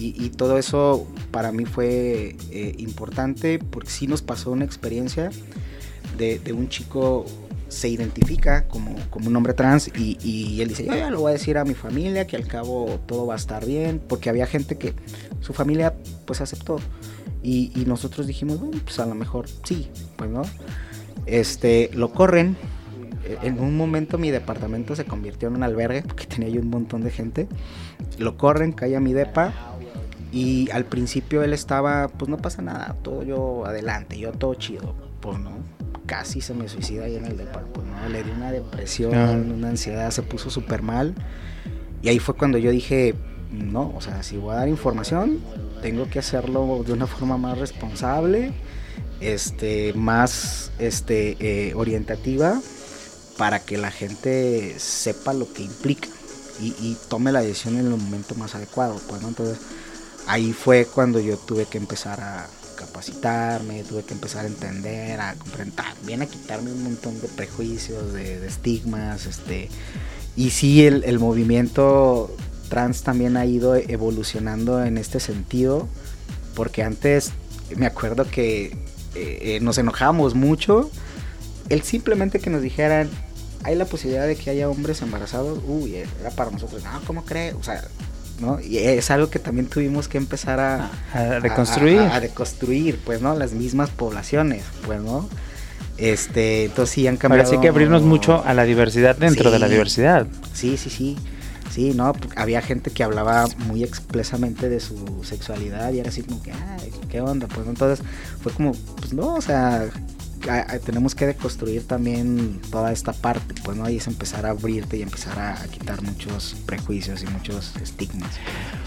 [0.00, 5.30] Y, todo eso para mí fue eh, importante porque sí nos pasó una experiencia
[6.16, 7.26] de, un chico
[7.68, 11.58] se identifica como, un hombre trans y, él dice, yo ya lo voy a decir
[11.58, 14.94] a mi familia, que al cabo todo va a estar bien, porque había gente que
[15.40, 16.78] su familia pues aceptó.
[17.42, 20.42] Y, nosotros dijimos, bueno, pues a lo mejor sí, pues no.
[21.26, 22.56] Este, lo corren.
[23.42, 27.02] En un momento mi departamento se convirtió en un albergue porque tenía yo un montón
[27.02, 27.46] de gente.
[28.18, 29.76] Lo corren, cae a mi depa.
[30.30, 34.94] Y al principio él estaba, pues no pasa nada, todo yo adelante, yo todo chido,
[35.20, 35.52] pues no,
[36.06, 38.08] casi se me suicida ahí en el departamento, ¿no?
[38.08, 39.12] Le dio una depresión,
[39.48, 39.54] no.
[39.54, 41.14] una ansiedad, se puso súper mal.
[42.02, 43.14] Y ahí fue cuando yo dije,
[43.50, 45.40] no, o sea, si voy a dar información,
[45.82, 48.52] tengo que hacerlo de una forma más responsable,
[49.20, 52.60] este, más este, eh, orientativa,
[53.36, 56.08] para que la gente sepa lo que implica
[56.60, 59.00] y, y, tome la decisión en el momento más adecuado.
[59.08, 59.28] Pues, ¿no?
[59.28, 59.58] Entonces,
[60.28, 62.46] ahí fue cuando yo tuve que empezar a,
[62.78, 68.12] capacitarme, tuve que empezar a entender, a comprender, también a quitarme un montón de prejuicios,
[68.12, 69.68] de, estigmas, este,
[70.36, 72.34] y sí el, movimiento
[72.68, 75.88] trans también ha ido evolucionando en este sentido,
[76.54, 77.32] porque antes
[77.76, 78.76] me acuerdo que
[79.14, 80.90] eh, nos enojábamos mucho,
[81.68, 83.10] el simplemente que nos dijeran,
[83.64, 87.54] hay la posibilidad de que haya hombres embarazados, uy, era para nosotros, no, ¿cómo cree?
[87.54, 87.82] O sea,
[88.40, 88.60] ¿no?
[88.60, 92.00] Y es algo que también tuvimos que empezar a, a reconstruir.
[92.00, 93.34] A, a, a, reconstruir, pues, ¿no?
[93.34, 95.28] Las mismas poblaciones, pues, ¿no?
[95.98, 97.44] Este, entonces sí han cambiado.
[97.44, 100.26] Ahora sí que abrirnos mucho a la diversidad dentro sí, de la diversidad.
[100.52, 101.16] Sí, sí, sí.
[101.70, 106.42] Sí, no, había gente que hablaba muy expresamente de su sexualidad y era así como
[106.42, 107.46] que, ay, ¿qué onda?
[107.46, 108.04] Pues entonces
[108.40, 109.86] fue como, pues no, o sea,
[110.48, 114.50] a, a, tenemos que deconstruir también toda esta parte, pues no, y es empezar a
[114.50, 118.30] abrirte y empezar a, a, quitar muchos prejuicios y muchos estigmas.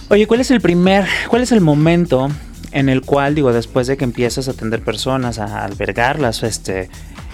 [0.09, 2.29] Oye, ¿cuál es el primer, cuál es el momento
[2.71, 6.89] en el cual, digo, después de que empiezas a atender personas, a albergarlas, este,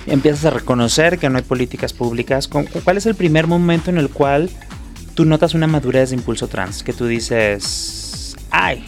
[0.07, 4.09] empiezas a reconocer que no hay políticas públicas, ¿cuál es el primer momento en el
[4.09, 4.49] cual
[5.13, 6.83] tú notas una madurez de impulso trans?
[6.83, 8.85] Que tú dices, ay,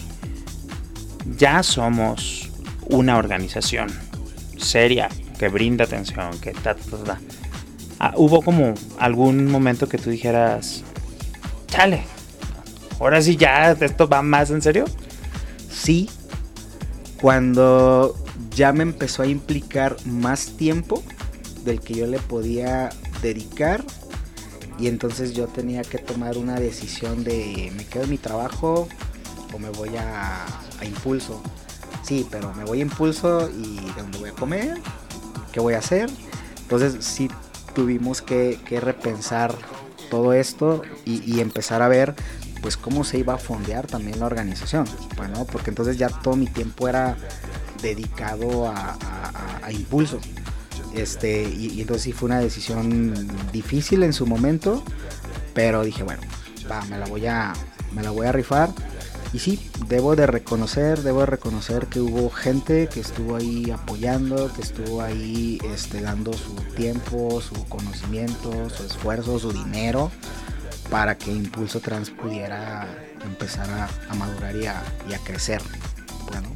[1.38, 2.50] ya somos
[2.88, 4.09] una organización
[4.60, 7.20] seria, que brinda atención, que ta, ta, ta.
[8.00, 10.84] Ah, hubo como algún momento que tú dijeras,
[11.68, 12.04] chale,
[13.00, 14.86] ahora sí ya esto va más en serio.
[15.70, 16.10] Sí,
[17.22, 18.16] cuando
[18.56, 21.04] ya me empezó a implicar más tiempo
[21.64, 22.90] del que yo le podía
[23.22, 23.84] dedicar
[24.80, 28.88] y entonces yo tenía que tomar una decisión de me quedo en mi trabajo
[29.54, 30.46] o me voy a,
[30.80, 31.42] a impulso
[32.04, 34.78] sí, pero me voy a impulso y de dónde voy a comer,
[35.52, 36.10] qué voy a hacer.
[36.62, 37.30] Entonces sí
[37.74, 39.56] tuvimos que, que repensar
[40.10, 42.16] todo esto y, empezar a ver
[42.62, 44.86] pues cómo se iba a fondear también la organización.
[45.16, 47.16] Bueno, porque entonces ya todo mi tiempo era
[47.82, 48.98] dedicado a,
[49.72, 50.20] impulso.
[50.96, 54.84] Este, y, y, entonces sí fue una decisión difícil en su momento,
[55.54, 56.22] pero dije, bueno,
[56.70, 57.54] va, me la voy a,
[57.94, 58.70] me la voy a rifar
[59.32, 64.52] y sí, debo de reconocer, debo de reconocer que hubo gente que estuvo ahí apoyando,
[64.54, 70.12] que estuvo ahí este, dando su tiempo, su conocimiento, su esfuerzo, su dinero
[70.90, 72.88] para que Impulso Trans pudiera
[73.24, 75.62] empezar a, madurar y a, crecer.
[76.32, 76.50] Bueno.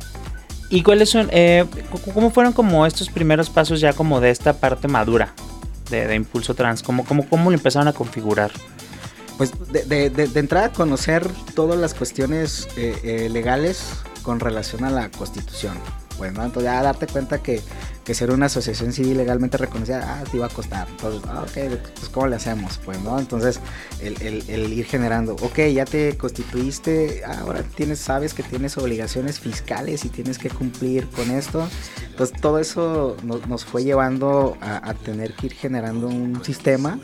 [0.69, 1.65] ¿Y cuáles son, eh,
[2.13, 5.33] cómo fueron como estos primeros pasos ya como de esta parte madura
[5.91, 6.81] de, Impulso Trans?
[6.81, 8.51] ¿Cómo, cómo, ¿Cómo lo empezaron a configurar?
[9.37, 13.83] Pues de, de, de, entrada conocer todas las cuestiones eh, eh, legales
[14.21, 15.77] con relación a la constitución.
[16.17, 16.43] Pues, ¿no?
[16.43, 17.61] Entonces ya darte cuenta que,
[18.05, 20.87] que, ser una asociación civil legalmente reconocida, ah, te iba a costar.
[20.87, 22.79] Entonces, ah, ok, pues ¿cómo le hacemos?
[22.85, 23.19] Pues, ¿no?
[23.19, 23.59] Entonces,
[23.99, 29.39] el, el, el, ir generando, ok, ya te constituiste, ahora tienes, sabes que tienes obligaciones
[29.39, 31.67] fiscales y tienes que cumplir con esto.
[32.11, 36.99] Entonces, todo eso nos, nos fue llevando a tener que ir generando un sistema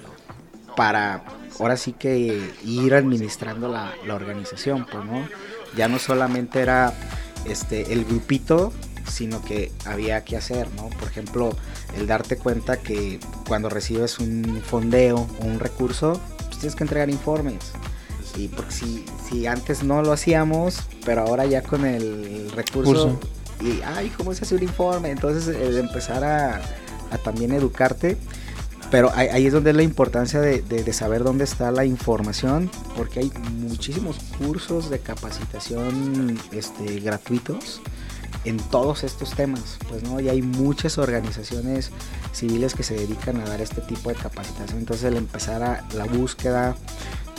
[0.80, 1.24] para
[1.60, 5.28] ahora sí que ir administrando la, organización, pues, ¿no?
[5.76, 6.94] Ya no solamente era
[7.44, 8.72] este, el grupito,
[9.06, 10.88] sino que había que hacer, ¿no?
[10.88, 11.50] Por ejemplo,
[11.98, 17.10] el darte cuenta que cuando recibes un fondeo o un recurso, pues tienes que entregar
[17.10, 17.74] informes.
[18.38, 23.20] Y porque si, si antes no lo hacíamos, pero ahora ya con el recurso,
[23.60, 25.12] y, ay, ¿cómo se hace un informe?
[25.12, 26.62] Entonces, el empezar a,
[27.12, 28.18] a también educarte
[28.92, 33.32] pero ahí, es donde es la importancia de, saber dónde está la información, porque hay
[33.60, 37.82] muchísimos cursos de capacitación este, gratuitos
[38.46, 41.92] en todos estos temas, pues no, y hay muchas organizaciones
[42.34, 44.80] civiles que se dedican a dar este tipo de capacitación.
[44.80, 46.76] Entonces el empezar a la búsqueda,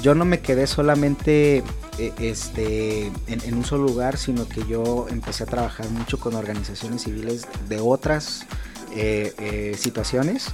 [0.02, 1.64] yo no me quedé solamente
[1.98, 7.02] eh, este, en, un solo lugar, sino que yo empecé a trabajar mucho con organizaciones
[7.02, 8.46] civiles de otras
[8.94, 10.48] eh, eh, situaciones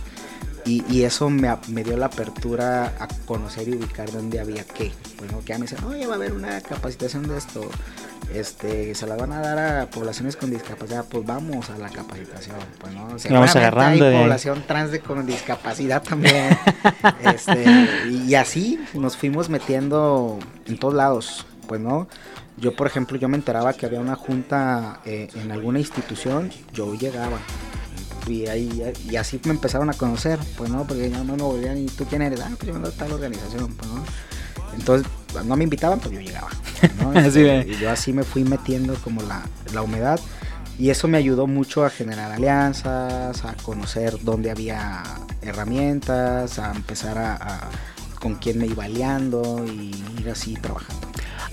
[0.67, 4.91] y, eso me, dio la apertura a conocer y ubicar dónde había qué.
[5.19, 7.71] Bueno, que ya me dicen, oye, va a haber una capacitación de esto.
[8.35, 12.57] Este, se la van a dar a poblaciones con discapacidad, pues vamos a la capacitación,
[12.81, 16.59] pues no, vamos agarrando hay población trans de con discapacidad también,
[17.21, 17.65] este,
[18.11, 22.09] y, así nos fuimos metiendo en todos lados, pues no,
[22.57, 26.97] yo por ejemplo yo me enteraba que había una junta eh, en alguna institución, yo
[26.97, 27.39] llegaba,
[28.27, 31.79] y ahí y así me empezaron a conocer, pues no, porque ya no me volvían
[31.79, 34.05] y tú quién eres, ah, pues yo de tal organización, pues no.
[34.75, 35.11] Entonces,
[35.45, 36.49] no me invitaban, pues yo llegaba.
[37.15, 40.21] Este, y yo así me fui metiendo como la, la humedad
[40.79, 45.03] y eso me ayudó mucho a generar alianzas, a conocer dónde había
[45.41, 47.71] herramientas, a empezar a, a
[48.21, 51.06] con quién me iba aliando y ir así trabajando.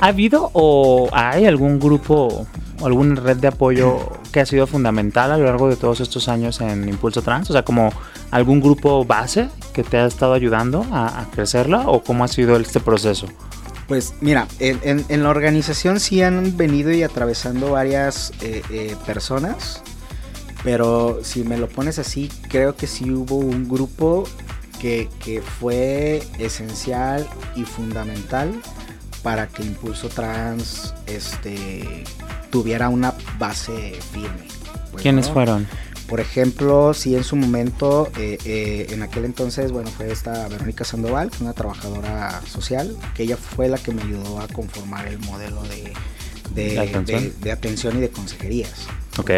[0.03, 2.45] ¿Ha habido o hay algún grupo
[2.83, 6.59] alguna red de apoyo que ha sido fundamental a lo largo de todos estos años
[6.59, 7.49] en Impulso Trans?
[7.49, 7.93] O sea, como
[8.29, 12.81] algún grupo base que te ha estado ayudando a, crecerla o cómo ha sido este
[12.81, 13.27] proceso?
[13.87, 19.83] Pues mira, en, la organización sí han venido y atravesando varias eh, eh, personas,
[20.65, 24.25] pero si me lo pones así, creo que sí hubo un grupo
[24.81, 28.51] que, que fue esencial y fundamental
[29.23, 32.03] para que Impulso Trans este,
[32.51, 34.47] tuviera una base firme.
[34.91, 35.65] Pues, ¿Quiénes fueron?
[36.07, 40.83] Por ejemplo, si en su momento, eh, eh, en aquel entonces, bueno, fue esta Verónica
[40.83, 45.63] Sandoval, una trabajadora social, que ella fue la que me ayudó a conformar el modelo
[45.63, 45.93] de,
[46.53, 46.79] de,
[47.51, 47.97] atención?
[47.97, 48.87] y de consejerías.
[49.17, 49.31] Ok.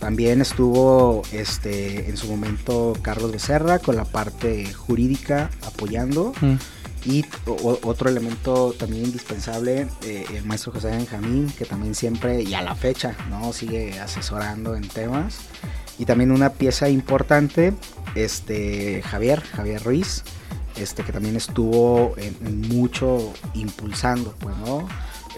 [0.00, 6.32] También estuvo este, en su momento Carlos Becerra con la parte jurídica apoyando.
[6.40, 6.54] Mm.
[7.04, 12.62] Y otro elemento también indispensable, eh, el maestro José Benjamín, que también siempre y a
[12.62, 13.52] la fecha ¿no?
[13.52, 15.38] sigue asesorando en temas.
[15.98, 17.74] Y también una pieza importante,
[18.14, 20.24] este, Javier, Javier Ruiz,
[20.76, 24.88] este, que también estuvo en, mucho impulsando, pues, ¿no?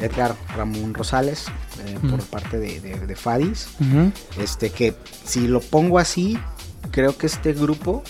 [0.01, 1.47] Edgar Ramón Rosales,
[1.85, 3.69] eh, por parte de, Fadis,
[4.39, 4.95] este, que
[5.25, 6.39] si lo pongo así,
[6.91, 8.03] creo que este grupo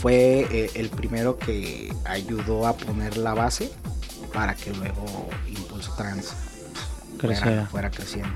[0.00, 3.70] fue eh, el primero que ayudó a poner la base
[4.32, 6.34] para que luego Impulso Trans
[7.70, 8.28] fuera, creciendo.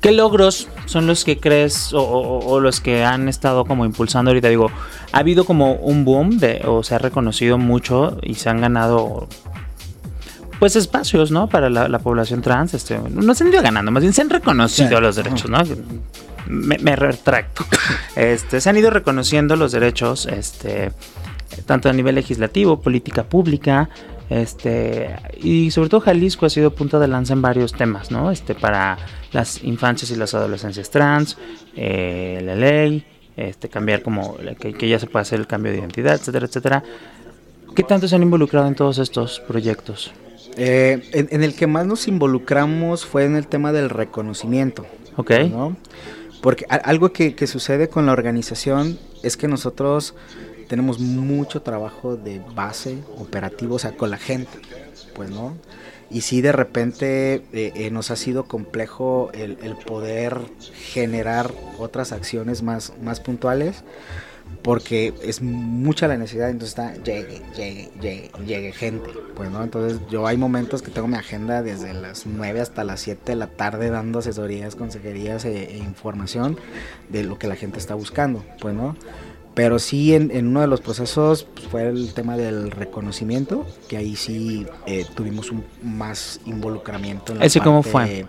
[0.00, 4.48] ¿Qué logros son los que crees o, los que han estado como impulsando ahorita?
[4.48, 4.70] Digo,
[5.12, 9.28] ha habido como un boom de, o se ha reconocido mucho y se han ganado
[10.58, 11.48] pues espacios, ¿no?
[11.48, 15.00] Para la, población trans, este, no se han ido ganando, más bien se han reconocido
[15.00, 15.58] los derechos, ¿no?
[16.48, 17.64] Me, retracto.
[18.16, 20.90] Este, se han ido reconociendo los derechos, este,
[21.66, 23.90] tanto a nivel legislativo, política pública,
[24.30, 28.30] este, y sobre todo Jalisco ha sido punto de lanza en varios temas, ¿no?
[28.30, 28.96] Este, para
[29.32, 31.36] las infancias y las adolescencias trans,
[31.76, 33.04] eh, la ley,
[33.36, 36.82] este, cambiar como que, que, ya se puede hacer el cambio de identidad, etcétera, etcétera.
[37.74, 40.10] ¿Qué tanto se han involucrado en todos estos proyectos?
[40.56, 44.86] Eh, en, el que más nos involucramos fue en el tema del reconocimiento.
[45.16, 45.32] Ok.
[46.42, 50.14] Porque algo que, sucede con la organización es que nosotros
[50.68, 54.58] tenemos mucho trabajo de base operativo, o sea, con la gente,
[55.14, 55.56] pues, ¿no?
[56.08, 60.38] Y sí, de repente eh, eh, nos ha sido complejo el, el, poder
[60.92, 63.82] generar otras acciones más, más puntuales
[64.66, 69.62] porque es mucha la necesidad, entonces está, llegue, llegue, llegue, llegue gente, pues, ¿no?
[69.62, 73.36] Entonces yo hay momentos que tengo mi agenda desde las 9 hasta las 7 de
[73.36, 76.58] la tarde dando asesorías, consejerías e, e información
[77.10, 78.96] de lo que la gente está buscando, pues, ¿no?
[79.54, 84.16] Pero sí, en, uno de los procesos pues, fue el tema del reconocimiento, que ahí
[84.16, 87.34] sí eh, tuvimos un más involucramiento.
[87.34, 88.26] En ¿Ese cómo fue?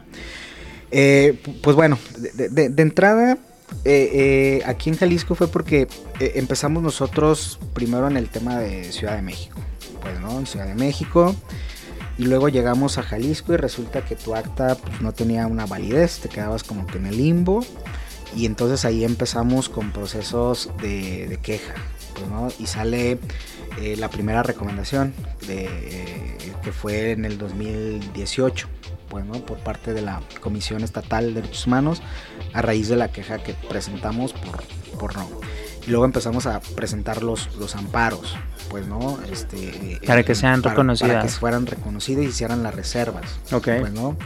[0.92, 1.98] Eh, pues bueno,
[2.36, 3.40] de, de entrada
[3.84, 5.88] eh, eh, aquí en Jalisco fue porque
[6.20, 9.60] eh, empezamos nosotros primero en el tema de Ciudad de México.
[10.02, 10.40] Pues, ¿no?
[10.40, 11.36] En Ciudad de México.
[12.18, 16.20] Y luego llegamos a Jalisco y resulta que tu acta pues, no tenía una validez,
[16.20, 17.64] te quedabas como que en el limbo.
[18.36, 21.76] Y entonces ahí empezamos con procesos de, queja.
[22.14, 22.50] Pues, ¿no?
[22.60, 23.20] Y sale
[23.98, 25.14] la primera recomendación
[25.46, 28.68] de, que fue en el 2018
[29.46, 32.02] por parte de la Comisión Estatal de Derechos Humanos
[32.54, 34.64] a raíz de la queja que presentamos por,
[34.98, 35.28] por no.
[35.86, 38.36] Y luego empezamos a presentar los, los amparos,
[38.70, 39.20] pues, ¿no?
[39.32, 41.12] Este, para que sean reconocidas.
[41.12, 43.40] Para que fueran reconocidas y hicieran las reservas.
[43.52, 43.70] Ok.
[43.80, 44.18] Pues, ¿no?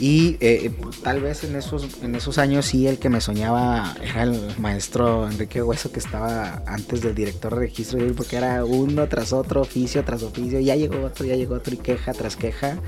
[0.00, 0.70] Y eh,
[1.02, 5.28] tal vez en esos, en esos años sí el que me soñaba era el maestro
[5.28, 10.04] Enrique Hueso que estaba antes del director de registro porque era uno tras otro, oficio
[10.04, 12.78] tras oficio, ya llegó otro, ya llegó otro y queja tras queja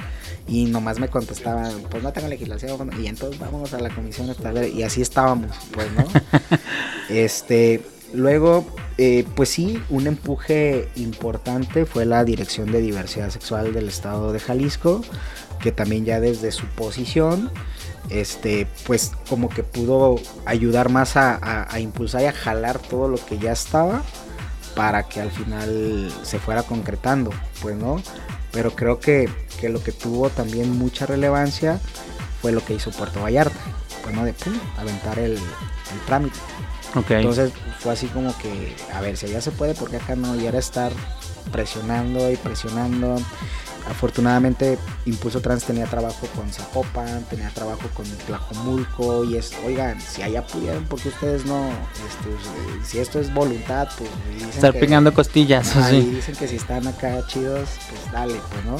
[0.46, 4.68] y nomás me contestaban, pues no tengo legislación y entonces vamos a la comisión estatal
[4.68, 6.04] y así estábamos, pues no.
[7.08, 7.82] este,
[8.12, 8.66] luego,
[8.98, 14.40] eh, pues sí, un empuje importante fue la Dirección de Diversidad Sexual del Estado de
[14.40, 15.02] Jalisco
[15.60, 17.50] que también ya desde su posición,
[18.08, 23.38] este, pues como que pudo ayudar más a, impulsar y a jalar todo lo que
[23.38, 24.02] ya estaba
[24.74, 27.30] para que al final se fuera concretando,
[27.60, 28.02] pues no.
[28.52, 29.28] Pero creo que,
[29.62, 31.78] lo que tuvo también mucha relevancia
[32.40, 33.60] fue lo que hizo Puerto Vallarta,
[34.02, 35.38] pues no, de pum, aventar el,
[36.06, 36.38] trámite.
[36.94, 40.46] Entonces fue así como que, a ver, si allá se puede, porque acá no, y
[40.46, 40.92] era estar
[41.52, 43.16] presionando y presionando.
[43.88, 50.22] Afortunadamente Impulso Trans tenía trabajo con Zapopan, tenía trabajo con Tlajomulco y es, oigan, si
[50.22, 54.10] allá pudieron, porque ustedes no, este, si esto es voluntad, pues
[54.54, 55.74] estar pegando costillas.
[55.92, 58.76] Y dicen que si están acá chidos, pues dale, pues no.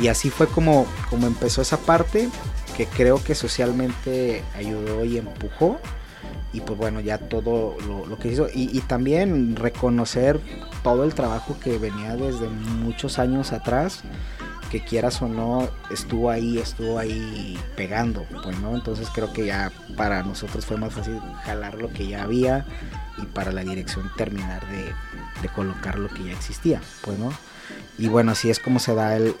[0.00, 2.28] Y así fue como, como empezó esa parte
[2.76, 5.80] que creo que socialmente ayudó y empujó
[6.52, 8.48] y pues bueno, ya todo lo, que hizo.
[8.52, 10.40] Y, también reconocer
[10.82, 14.00] todo el trabajo que venía desde muchos años atrás,
[14.70, 19.72] que quieras o no, estuvo ahí, estuvo ahí pegando, pues no, entonces creo que ya
[19.96, 22.66] para nosotros fue más fácil jalar lo que ya había
[23.18, 27.32] y para la dirección terminar de, colocar lo que ya existía, pues no.
[27.98, 29.34] Y bueno, así es como se da el,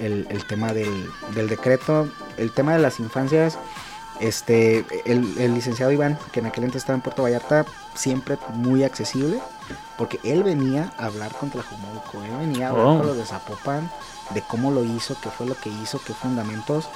[0.48, 0.90] tema del,
[1.34, 3.58] del decreto, el tema de las infancias
[4.20, 7.64] este, el, licenciado Iván, que en aquel entonces estaba en Puerto Vallarta,
[7.94, 9.38] siempre muy accesible,
[9.96, 13.04] porque él venía a hablar contra Tlajomulco, él venía a hablar con oh.
[13.04, 13.90] los de Zapopan,
[14.34, 16.88] de cómo lo hizo, qué fue lo que hizo, qué fundamentos,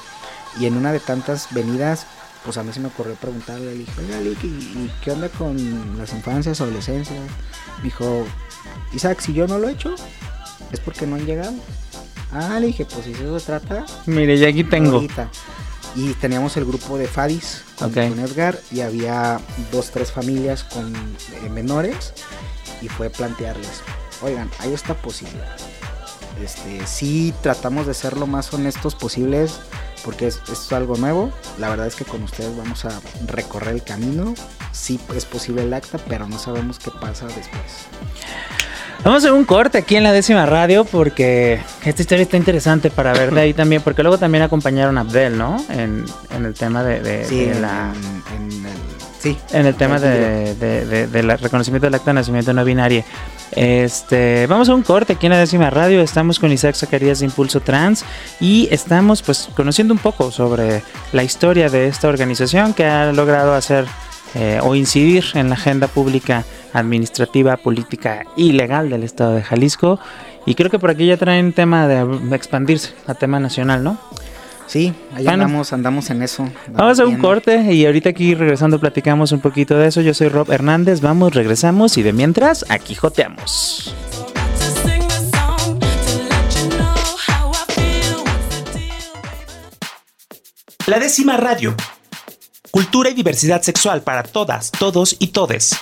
[0.58, 2.06] y en una de tantas venidas,
[2.44, 6.12] pues a mí se me ocurrió preguntarle, le dije, oiga, ¿y, qué onda con las
[6.12, 7.20] infancias, adolescencias?
[7.78, 8.24] Me dijo,
[8.92, 9.94] Isaac, si yo no lo he hecho,
[10.70, 11.54] es porque no han llegado.
[12.32, 13.84] Ah, le dije, pues si eso se trata.
[14.06, 15.02] Mire, ya aquí tengo
[15.94, 19.40] y teníamos el grupo de Fadis con, Edgar y había
[19.70, 22.14] dos, tres familias con eh, menores
[22.80, 23.82] y fue plantearles,
[24.22, 25.56] oigan, hay esta posibilidad.
[26.42, 29.60] Este, sí tratamos de ser lo más honestos posibles
[30.04, 31.30] porque es, es algo nuevo.
[31.58, 34.34] La verdad es que con ustedes vamos a recorrer el camino.
[34.72, 37.86] Sí es posible el acta, pero no sabemos qué pasa después.
[39.04, 42.88] Vamos a hacer un corte aquí en la décima radio porque esta historia está interesante
[42.88, 45.56] para ver de ahí también, porque luego también acompañaron a Abdel, ¿no?
[45.70, 47.92] En, el tema de, sí, la...
[48.36, 48.72] En, el,
[49.18, 53.02] sí, en el tema de, del reconocimiento del acta de nacimiento no binario.
[53.50, 56.00] Este, vamos a un corte aquí en la décima radio.
[56.00, 58.04] Estamos con Isaac Zacarías de Impulso Trans
[58.38, 63.52] y estamos pues conociendo un poco sobre la historia de esta organización que ha logrado
[63.54, 63.84] hacer
[64.34, 69.98] eh, o incidir en la agenda pública administrativa, política y legal del estado de Jalisco.
[70.46, 73.98] Y creo que por aquí ya traen tema de expandirse a tema nacional, ¿no?
[74.66, 76.48] Sí, ahí andamos, andamos en eso.
[76.68, 80.00] Vamos a un corte y ahorita aquí regresando platicamos un poquito de eso.
[80.00, 83.94] Yo soy Rob Hernández, vamos, regresamos y de mientras, aquí joteamos.
[90.86, 91.76] La décima radio.
[92.72, 95.76] Cultura y diversidad sexual para todas, todos y todes.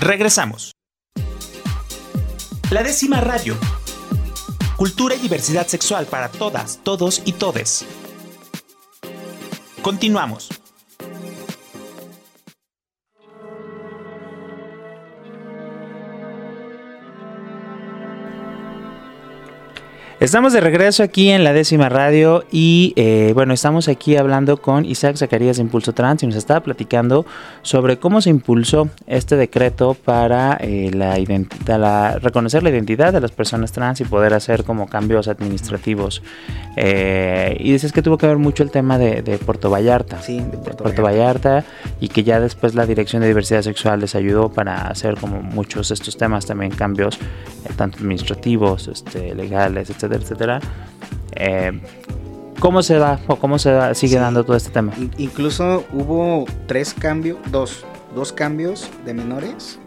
[0.00, 0.72] Regresamos.
[2.70, 3.58] La décima radio.
[4.76, 7.84] Cultura y diversidad sexual para todas, todos y todes.
[9.82, 10.61] Continuamos.
[20.22, 24.84] Estamos de regreso aquí en la décima radio y eh, bueno, estamos aquí hablando con
[24.84, 27.26] Isaac Zacarías de Impulso Trans y nos estaba platicando
[27.62, 31.18] sobre cómo se impulsó este decreto para eh, la,
[31.76, 36.22] la, reconocer la identidad de las personas trans y poder hacer como cambios administrativos.
[36.76, 40.22] Eh, y dices que tuvo que ver mucho el tema de, Puerto Vallarta.
[40.22, 41.64] Sí, de Puerto, Vallarta.
[42.00, 45.88] y que ya después la Dirección de Diversidad Sexual les ayudó para hacer como muchos
[45.88, 47.18] de estos temas también cambios,
[47.76, 50.60] tanto administrativos, este, legales, etcétera etcétera,
[51.36, 51.80] eh,
[52.62, 54.92] ¿Cómo se da o cómo se sigue dando todo este tema?
[55.18, 57.84] Incluso hubo tres cambios, dos,
[58.14, 59.80] dos cambios de menores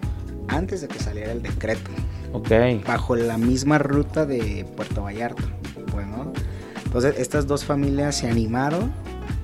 [0.50, 1.90] antes de que saliera el decreto.
[2.34, 2.50] Ok.
[2.86, 5.42] Bajo la misma ruta de Puerto Vallarta.
[5.94, 6.34] Bueno,
[6.84, 8.92] entonces estas dos familias se animaron,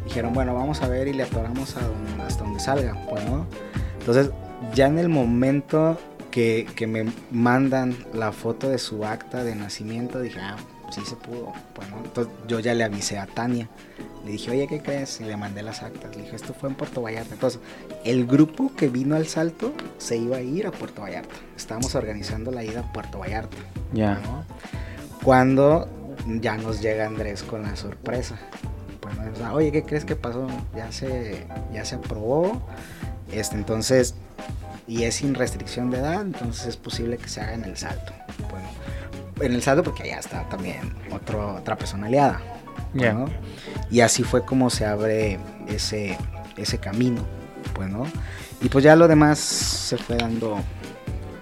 [0.03, 2.97] dijeron, bueno, vamos a ver y le atoramos a hasta donde salga.
[3.09, 3.47] Bueno,
[3.97, 4.31] entonces
[4.75, 5.97] ya en el momento
[6.31, 10.57] que, que, me mandan la foto de su acta de nacimiento, dije, ah,
[10.91, 11.53] sí se pudo.
[11.75, 13.69] Bueno, entonces yo ya le avisé a Tania.
[14.25, 15.19] Le dije, oye, ¿qué crees?
[15.21, 16.15] Y le mandé las actas.
[16.15, 17.33] Le dije, esto fue en Puerto Vallarta.
[17.33, 17.59] Entonces,
[18.05, 21.33] el grupo que vino al salto se iba a ir a Puerto Vallarta.
[21.57, 23.57] Estábamos organizando la ida a Puerto Vallarta.
[23.93, 24.19] Ya.
[25.23, 25.87] Cuando
[26.39, 28.37] ya nos llega Andrés con la sorpresa.
[29.01, 30.47] Bueno, oye, ¿qué crees que pasó?
[30.75, 32.61] Ya se, ya se aprobó.
[33.31, 34.15] Este, entonces,
[34.87, 38.13] y es sin restricción de edad, entonces es posible que se haga en el salto.
[38.49, 38.67] Bueno,
[39.39, 42.41] en el salto porque allá está también otro, otra persona aliada.
[43.89, 46.17] Y así fue como se abre ese,
[46.57, 47.21] ese camino.
[47.75, 48.05] Bueno,
[48.61, 50.59] y pues ya lo demás se fue dando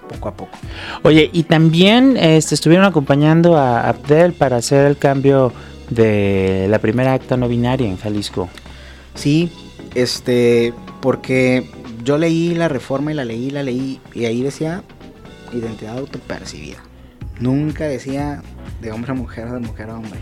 [0.09, 0.57] poco a poco.
[1.03, 5.53] Oye, y también este, estuvieron acompañando a Abdel para hacer el cambio
[5.89, 8.49] de la primera acta no binaria en Jalisco.
[9.15, 9.51] Sí,
[9.95, 11.69] este, porque
[12.03, 14.83] yo leí la reforma y la leí, la leí, y ahí decía
[15.53, 16.77] identidad autopercibida.
[17.39, 18.41] Nunca decía
[18.81, 20.19] de hombre a mujer de mujer a hombre.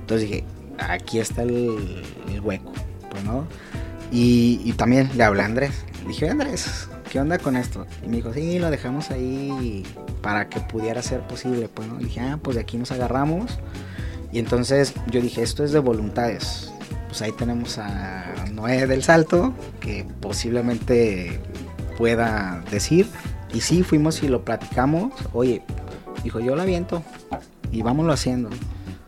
[0.00, 0.44] Entonces dije,
[0.78, 2.02] aquí está el,
[2.42, 2.72] hueco,
[3.10, 3.46] pues, ¿no?
[4.12, 5.84] Y, también le hablé a Andrés.
[6.02, 7.86] Le dije, Andrés, ¿qué onda con esto?
[8.04, 9.84] Y me dijo, sí, lo dejamos ahí
[10.22, 11.96] para que pudiera ser posible, pues, ¿no?
[11.96, 13.58] Dije, ah, pues de aquí nos agarramos.
[14.32, 16.69] Y entonces yo dije, esto es de voluntades
[17.10, 21.40] pues ahí tenemos a Noé del Salto, que posiblemente
[21.98, 23.08] pueda decir.
[23.52, 25.12] Y sí, fuimos y lo platicamos.
[25.32, 25.62] Oye,
[26.22, 27.02] dijo, yo lo aviento
[27.72, 28.48] y vámonos haciendo.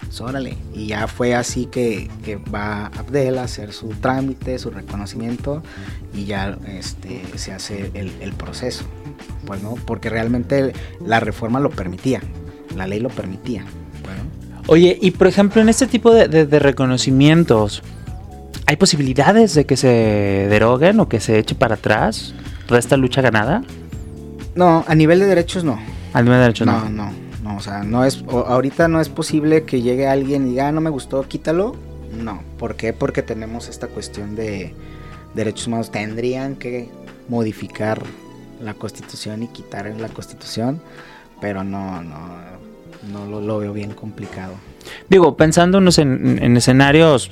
[0.00, 0.58] Pues, órale.
[0.74, 2.10] Y ya fue así que,
[2.52, 5.62] va Abdel a hacer su trámite, su reconocimiento
[6.12, 8.84] y ya este, se hace el, proceso.
[9.46, 12.20] Pues no, porque realmente la reforma lo permitía,
[12.76, 13.64] la ley lo permitía.
[14.66, 17.82] Oye, y por ejemplo, en este tipo de, reconocimientos,
[18.66, 19.88] ¿hay posibilidades de que se
[20.48, 22.34] deroguen o que se eche para atrás
[22.66, 23.62] toda esta lucha ganada?
[24.54, 25.78] No, a nivel de derechos no.
[26.12, 26.88] A nivel de derechos no.
[26.88, 30.68] No, no, o sea, no es, ahorita no es posible que llegue alguien y diga,
[30.68, 31.76] ah, no me gustó, quítalo.
[32.16, 32.92] No, ¿por qué?
[32.92, 34.74] Porque tenemos esta cuestión de
[35.34, 35.90] derechos humanos.
[35.90, 36.90] Tendrían que
[37.28, 38.02] modificar
[38.60, 40.80] la constitución y quitar en la constitución,
[41.40, 42.18] pero no, no,
[43.10, 44.54] no lo, veo bien complicado.
[45.08, 47.30] Digo, pensándonos en, escenarios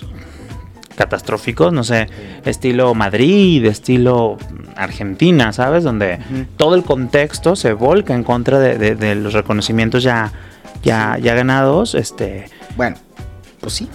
[1.00, 2.08] catastróficos, no sé,
[2.44, 4.36] estilo Madrid, estilo
[4.76, 5.82] Argentina, ¿sabes?
[5.82, 6.18] Donde
[6.58, 10.30] todo el contexto se volca en contra de, los reconocimientos ya,
[10.82, 11.94] ya, ya ganados.
[11.94, 12.50] Este...
[12.76, 12.96] Bueno,
[13.60, 13.88] pues sí.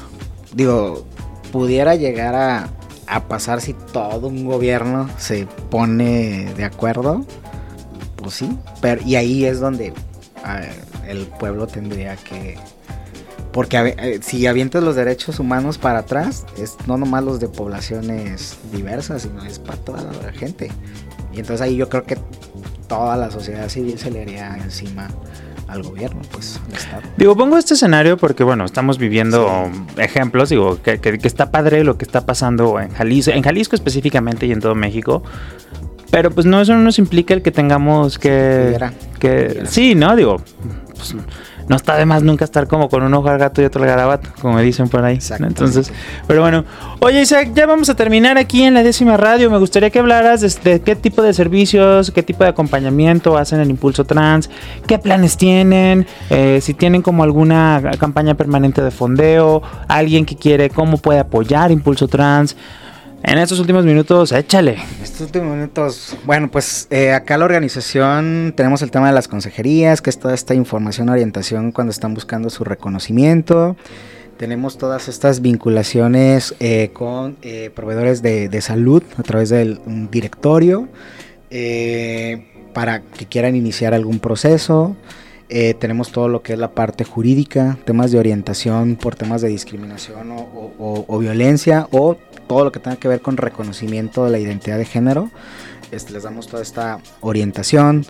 [0.56, 1.06] Digo,
[1.51, 2.70] pudiera llegar a,
[3.06, 7.24] a pasar si todo un gobierno se pone de acuerdo.
[8.16, 8.49] Pues sí.
[8.82, 9.93] Pero, y ahí es donde
[11.08, 12.58] el pueblo tendría que...
[13.56, 18.58] Porque eh, si avientas los derechos humanos para atrás, es no nomás los de poblaciones
[18.74, 20.70] diversas, sino es para toda la gente.
[21.32, 22.18] Y entonces ahí yo creo que
[22.89, 25.08] toda la sociedad civil se le haría encima
[25.70, 27.01] al gobierno, pues al Estado.
[27.16, 31.97] Digo, pongo este escenario porque, bueno, estamos viviendo ejemplos, digo, que, que, está padre lo
[31.97, 35.24] que está pasando en Jalisco, en Jalisco específicamente y en todo México,
[36.12, 38.78] Pero pues no, eso no nos implica el que tengamos que...
[39.20, 40.16] que sí, ¿no?
[40.16, 40.41] Digo,
[40.95, 41.16] pues,
[41.68, 43.88] no está de más nunca estar como con un ojo al gato y otro al
[43.88, 45.20] garabato, como dicen por ahí.
[45.39, 45.91] Entonces,
[46.28, 46.64] pero bueno.
[46.99, 49.49] Oye, Isaac, ya vamos a terminar aquí en la décima radio.
[49.49, 53.72] Me gustaría que hablaras de, qué tipo de servicios, qué tipo de acompañamiento hacen en
[53.72, 54.49] Impulso Trans,
[54.86, 60.70] qué planes tienen, eh, si tienen como alguna campaña permanente de fondeo, alguien que quiere,
[60.70, 62.56] cómo puede apoyar Impulso Trans.
[63.28, 64.78] En estos últimos minutos, échale.
[65.01, 70.03] Estos últimos minutos, bueno, pues eh, acá la organización tenemos el tema de las consejerías,
[70.03, 73.78] que es toda esta información, orientación cuando están buscando su reconocimiento.
[74.38, 80.88] Tenemos todas estas vinculaciones eh, con eh, proveedores de, salud a través del directorio
[82.73, 84.95] para que quieran iniciar algún proceso.
[85.47, 90.32] tenemos todo lo que es la parte jurídica, temas de orientación por temas de discriminación
[90.32, 92.17] o violencia o
[92.48, 95.30] todo lo que tenga que ver con reconocimiento de la identidad de género.
[95.91, 98.06] Este, les damos toda esta orientación.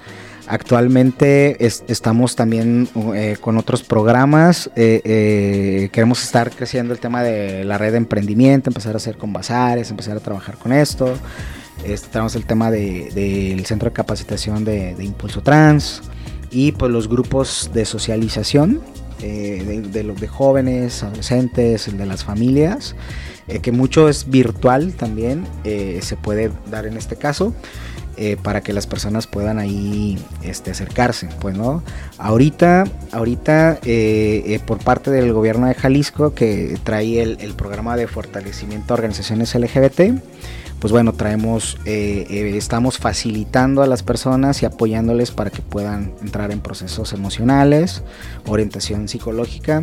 [0.48, 4.70] Actualmente estamos también eh, con otros programas.
[4.76, 9.18] Eh, eh, queremos estar creciendo el tema de la red de emprendimiento, empezar a hacer
[9.18, 11.16] con bazares, empezar a trabajar con esto.
[11.84, 16.02] Este, tenemos el tema del centro de capacitación de, Impulso Trans
[16.52, 18.82] y pues los grupos de socialización
[19.20, 22.96] de, los de jóvenes, adolescentes, de las familias.
[23.48, 27.54] Eh, que mucho es virtual también, eh, se puede dar en este caso.
[28.18, 31.84] Eh, para que las personas puedan ahí este, acercarse, pues no.
[32.18, 33.80] Ahorita, ahorita
[34.66, 40.14] por parte del gobierno de Jalisco que trae el, programa de fortalecimiento a organizaciones LGBT,
[40.86, 46.14] pues bueno, traemos, eh, eh, estamos facilitando a las personas y apoyándoles para que puedan
[46.22, 48.04] entrar en procesos emocionales,
[48.46, 49.82] orientación psicológica,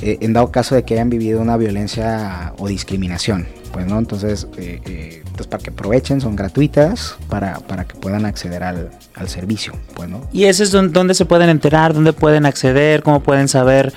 [0.00, 3.46] eh, en dado caso de que hayan vivido una violencia o discriminación.
[3.72, 4.00] Pues, ¿no?
[4.00, 9.28] Entonces, entonces pues para que aprovechen, son gratuitas para, para que puedan acceder al, al
[9.28, 9.74] servicio.
[9.94, 10.26] Pues, ¿no?
[10.32, 11.94] ¿Y ese es donde se pueden enterar?
[11.94, 13.04] ¿Dónde pueden acceder?
[13.04, 13.92] ¿Cómo pueden saber?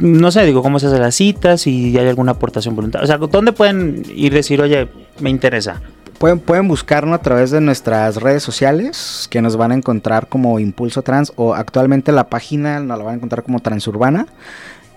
[0.00, 3.04] no sé, digo, cómo se hacen las citas, si hay alguna aportación voluntaria.
[3.04, 4.88] O sea, ¿dónde pueden ir decir, oye,
[5.20, 5.80] me interesa?
[6.18, 10.60] Pueden, pueden buscarnos a través de nuestras redes sociales, que nos van a encontrar como
[10.60, 14.26] Impulso Trans, o actualmente la página nos la van a encontrar como Transurbana.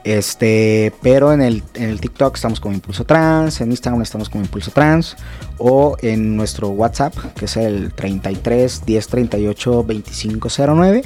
[0.03, 4.43] Este, pero en el, en el TikTok estamos como Impulso Trans, en Instagram estamos como
[4.43, 5.15] Impulso Trans,
[5.57, 11.03] o en nuestro WhatsApp, que es el 33 10 38 2509,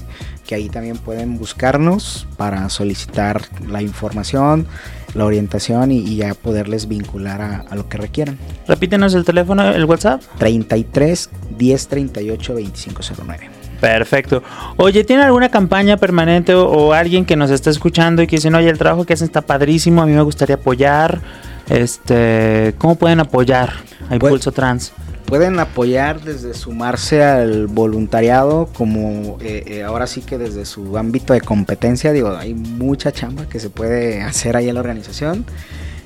[0.47, 4.65] que ahí también pueden buscarnos para solicitar la información,
[5.13, 8.37] la orientación y, ya poderles vincular a, lo que requieran.
[8.67, 10.21] Repítenos el teléfono, el WhatsApp.
[10.37, 13.49] 33 10 38 2509.
[13.79, 14.41] Perfecto.
[14.77, 18.69] Oye, ¿tiene alguna campaña permanente o, alguien que nos está escuchando y que dice, oye,
[18.69, 21.21] el trabajo que hacen está padrísimo, a mí me gustaría apoyar?
[21.69, 24.93] Este, ¿Cómo pueden apoyar a pues, Impulso Trans?
[25.28, 31.34] Pueden apoyar desde sumarse al voluntariado, como eh, eh, ahora sí que desde su ámbito
[31.34, 35.43] de competencia, digo, hay mucha chamba que se puede hacer ahí en la organización.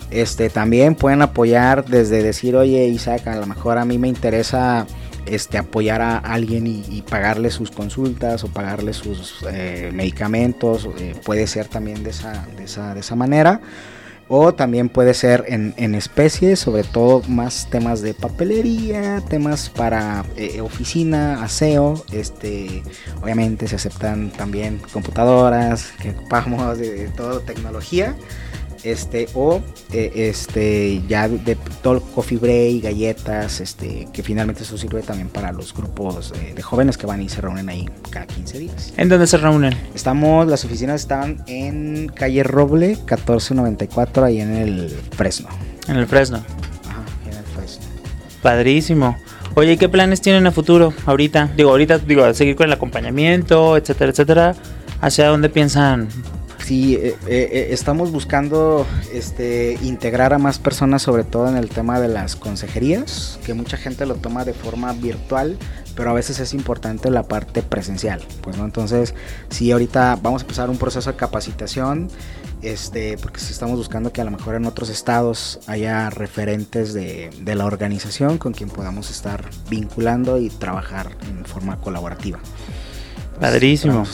[0.10, 4.88] Este, también pueden apoyar desde decir, oye Isaac, a lo mejor a mí me interesa
[5.28, 10.90] este, apoyar a alguien y, pagarle sus consultas o pagarle sus eh, medicamentos,
[11.24, 13.62] puede ser también de esa, de esa, de esa manera.
[14.34, 20.62] O también puede ser en, especies, sobre todo más temas de papelería, temas para eh,
[20.62, 22.02] oficina, aseo.
[22.14, 22.82] Este,
[23.22, 28.16] obviamente se aceptan también computadoras que ocupamos de, de toda tecnología
[28.84, 29.62] este o
[29.92, 35.52] eh, este ya de todo coffee break galletas este que finalmente eso sirve también para
[35.52, 38.94] los grupos de, jóvenes que van y se reúnen ahí cada 15 días.
[38.98, 44.90] En dónde se reúnen estamos las oficinas están en calle Roble 1494 ahí en el
[45.12, 45.50] Fresno.
[45.88, 46.44] En el Fresno.
[46.88, 47.86] Ajá en el Fresno.
[48.42, 49.18] Padrísimo.
[49.56, 51.52] Oye, ¿qué planes tienen a futuro ahorita?
[51.58, 54.56] Digo, ahorita, digo, seguir con el acompañamiento, etcétera, etcétera.
[55.02, 56.08] ¿Hacia dónde piensan
[56.72, 61.68] Sí, eh, eh, eh, estamos buscando este, integrar a más personas, sobre todo en el
[61.68, 65.58] tema de las consejerías, que mucha gente lo toma de forma virtual,
[65.98, 68.22] pero a veces es importante la parte presencial.
[68.40, 68.64] Pues, ¿no?
[68.64, 69.14] Entonces,
[69.50, 72.08] sí, ahorita vamos a empezar un proceso de capacitación,
[72.62, 77.32] este, porque sí estamos buscando que a lo mejor en otros estados haya referentes de,
[77.42, 82.40] de la organización con quien podamos estar vinculando y trabajar en forma colaborativa.
[83.42, 84.06] Padrísimo.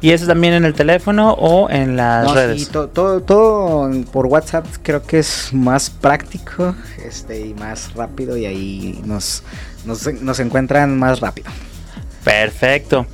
[0.00, 2.64] ¿Y eso también en el teléfono o en las redes?
[2.64, 6.74] Sí, todo, todo, por WhatsApp creo que es más práctico
[7.04, 9.42] este, y más rápido y ahí nos,
[9.84, 11.50] nos, encuentran más rápido.
[12.24, 13.06] Perfecto.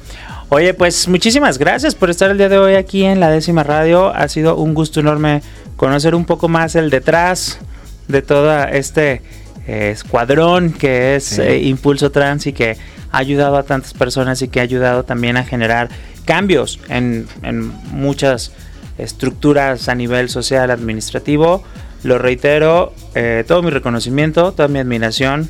[0.48, 4.08] Oye, pues muchísimas gracias por estar el día de hoy aquí en la décima radio.
[4.14, 5.42] Ha sido un gusto enorme
[5.76, 7.58] conocer un poco más el detrás
[8.08, 9.22] de todo este
[9.66, 12.76] escuadrón que es Impulso Trans y que
[13.12, 15.88] ha ayudado a tantas personas y que ha ayudado también a generar
[16.24, 18.52] cambios en, en muchas
[18.98, 21.62] estructuras a nivel social, administrativo.
[22.02, 25.48] Lo reitero, eh, todo mi reconocimiento, toda mi admiración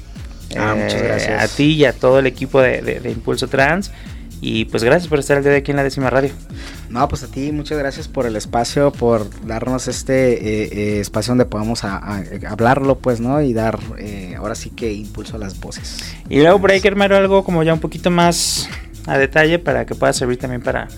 [0.58, 3.90] ah, eh, a ti y a todo el equipo de, Impulso Trans.
[4.40, 6.30] Y pues gracias por estar el día de aquí en la décima radio.
[6.92, 11.46] No, pues a ti, muchas gracias por el espacio, por darnos este eh, espacio donde
[11.46, 13.40] podamos hablarlo, pues, ¿no?
[13.40, 13.78] Y dar
[14.36, 16.04] ahora sí que impulso a las voces.
[16.28, 18.68] Y luego que armar algo como ya un poquito más
[19.06, 20.88] a detalle para que pueda servir también para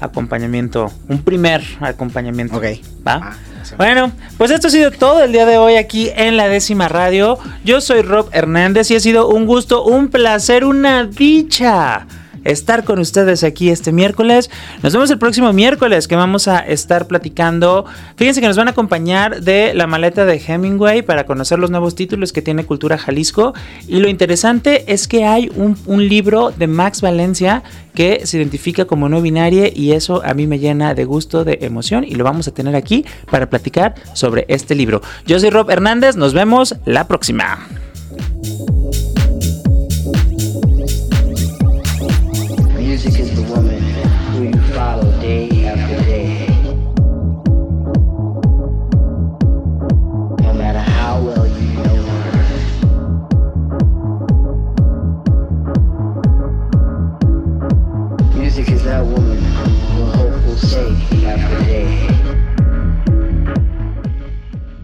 [0.00, 2.56] acompañamiento, un primer acompañamiento.
[2.56, 2.64] Ok.
[3.06, 3.20] ¿Va?
[3.22, 3.36] Ah,
[3.76, 7.38] bueno, pues esto ha sido todo el día de hoy aquí en la décima radio.
[7.66, 12.06] Yo soy Rob Hernández y ha sido un gusto, un placer, una dicha
[12.44, 14.50] estar con ustedes aquí este miércoles.
[14.82, 17.84] Nos vemos el próximo miércoles que vamos a estar platicando.
[18.16, 21.94] Fíjense que nos van a acompañar de la maleta de Hemingway para conocer los nuevos
[21.94, 23.54] títulos que tiene Cultura Jalisco.
[23.88, 25.74] Y lo interesante es que hay un,
[26.04, 27.62] libro de Max Valencia
[27.94, 31.58] que se identifica como no binaria y eso a mí me llena de gusto, de
[31.62, 35.00] emoción y lo vamos a tener aquí para platicar sobre este libro.
[35.26, 37.66] Yo soy Rob Hernández, nos vemos la próxima.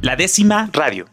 [0.02, 1.10] La décima radio.